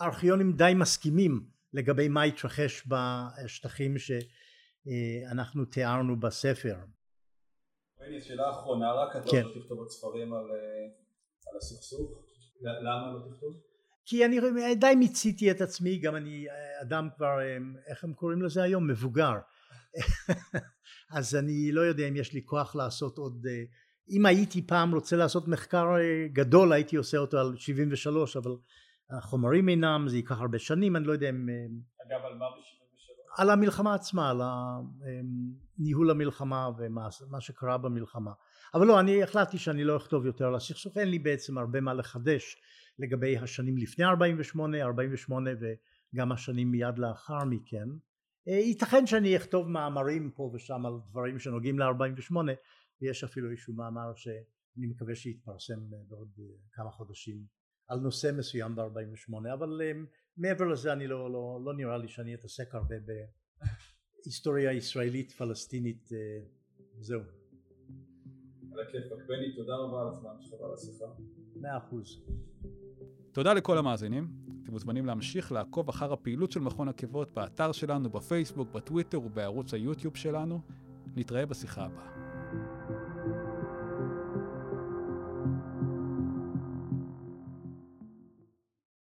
שהארכיונים 0.00 0.52
די 0.52 0.72
מסכימים 0.76 1.46
לגבי 1.72 2.08
מה 2.08 2.22
התרחש 2.22 2.88
בשטחים 2.88 3.94
שאנחנו 3.98 5.64
תיארנו 5.64 6.20
בספר. 6.20 6.76
שאלה 8.20 8.50
אחרונה 8.50 8.92
רק 8.92 9.16
אתה 9.16 9.30
כן. 9.30 9.42
הולך 9.42 9.56
לכתוב 9.56 9.78
עוד 9.78 9.88
ספרים 9.88 10.34
על, 10.34 10.44
על 11.50 11.56
הסכסוך 11.56 12.24
למה 12.60 13.12
לא 13.12 13.18
תכתוב? 13.30 13.60
כי 14.06 14.24
אני 14.24 14.40
די 14.76 14.94
מיציתי 14.98 15.50
את 15.50 15.60
עצמי, 15.60 15.98
גם 15.98 16.16
אני 16.16 16.46
אדם 16.82 17.08
כבר, 17.16 17.38
איך 17.86 18.04
הם 18.04 18.14
קוראים 18.14 18.42
לזה 18.42 18.62
היום? 18.62 18.86
מבוגר. 18.86 19.32
אז 21.16 21.36
אני 21.36 21.72
לא 21.72 21.80
יודע 21.80 22.08
אם 22.08 22.16
יש 22.16 22.32
לי 22.32 22.42
כוח 22.44 22.76
לעשות 22.76 23.18
עוד, 23.18 23.46
אם 24.10 24.26
הייתי 24.26 24.66
פעם 24.66 24.94
רוצה 24.94 25.16
לעשות 25.16 25.48
מחקר 25.48 25.86
גדול 26.32 26.72
הייתי 26.72 26.96
עושה 26.96 27.18
אותו 27.18 27.38
על 27.38 27.56
73 27.56 28.36
אבל 28.36 28.56
החומרים 29.10 29.68
אינם, 29.68 30.06
זה 30.08 30.16
ייקח 30.16 30.40
הרבה 30.40 30.58
שנים, 30.58 30.96
אני 30.96 31.04
לא 31.04 31.12
יודע 31.12 31.28
אם... 31.28 31.48
אגב 32.06 32.24
על 32.24 32.34
מה 32.34 32.46
ב-73? 32.50 32.83
על 33.36 33.50
המלחמה 33.50 33.94
עצמה, 33.94 34.30
על 34.30 34.40
ניהול 35.78 36.10
המלחמה 36.10 36.68
ומה 36.78 37.40
שקרה 37.40 37.78
במלחמה. 37.78 38.32
אבל 38.74 38.86
לא 38.86 39.00
אני 39.00 39.22
החלטתי 39.22 39.58
שאני 39.58 39.84
לא 39.84 39.96
אכתוב 39.96 40.26
יותר 40.26 40.46
על 40.46 40.54
הסכסוך 40.54 40.98
אין 40.98 41.08
לי 41.08 41.18
בעצם 41.18 41.58
הרבה 41.58 41.80
מה 41.80 41.94
לחדש 41.94 42.56
לגבי 42.98 43.38
השנים 43.38 43.78
לפני 43.78 44.04
48 44.04 44.82
48 44.82 45.50
וגם 46.14 46.32
השנים 46.32 46.70
מיד 46.70 46.98
לאחר 46.98 47.44
מכן 47.44 47.88
אה, 48.48 48.54
ייתכן 48.54 49.06
שאני 49.06 49.36
אכתוב 49.36 49.68
מאמרים 49.68 50.30
פה 50.30 50.50
ושם 50.54 50.86
על 50.86 50.92
דברים 51.10 51.38
שנוגעים 51.38 51.78
ל-48 51.78 52.36
ויש 53.02 53.24
אפילו 53.24 53.50
איזשהו 53.50 53.74
מאמר 53.74 54.14
שאני 54.14 54.86
מקווה 54.86 55.14
שיתפרסם 55.14 55.80
בעוד 56.08 56.28
כמה 56.72 56.90
חודשים 56.90 57.36
על 57.88 57.98
נושא 57.98 58.30
מסוים 58.36 58.76
ב-48 58.76 59.52
אבל 59.54 59.82
אה, 59.82 59.92
מעבר 60.36 60.64
לזה 60.64 60.92
אני 60.92 61.06
לא, 61.06 61.32
לא, 61.32 61.60
לא 61.64 61.74
נראה 61.74 61.98
לי 61.98 62.08
שאני 62.08 62.34
אתעסק 62.34 62.74
הרבה 62.74 62.94
בהיסטוריה 64.24 64.72
ישראלית 64.72 65.32
פלסטינית 65.32 66.08
זהו 67.00 67.20
על 68.74 68.80
הכיפאק. 68.80 69.18
בני, 69.28 69.52
תודה 69.56 69.76
רבה 69.76 70.00
על 70.00 70.08
הזמן 70.08 70.30
שלך 70.40 70.60
ועל 70.60 70.72
השיחה. 70.74 71.04
מאה 71.56 71.76
אחוז. 71.78 72.20
תודה 73.32 73.54
לכל 73.54 73.78
המאזינים. 73.78 74.28
אתם 74.62 74.72
מוזמנים 74.72 75.06
להמשיך 75.06 75.52
לעקוב 75.52 75.88
אחר 75.88 76.12
הפעילות 76.12 76.52
של 76.52 76.60
מכון 76.60 76.88
עקבות 76.88 77.34
באתר 77.34 77.72
שלנו, 77.72 78.10
בפייסבוק, 78.10 78.68
בטוויטר 78.72 79.20
ובערוץ 79.20 79.74
היוטיוב 79.74 80.16
שלנו. 80.16 80.60
נתראה 81.16 81.46
בשיחה 81.46 81.84
הבאה. 81.84 82.13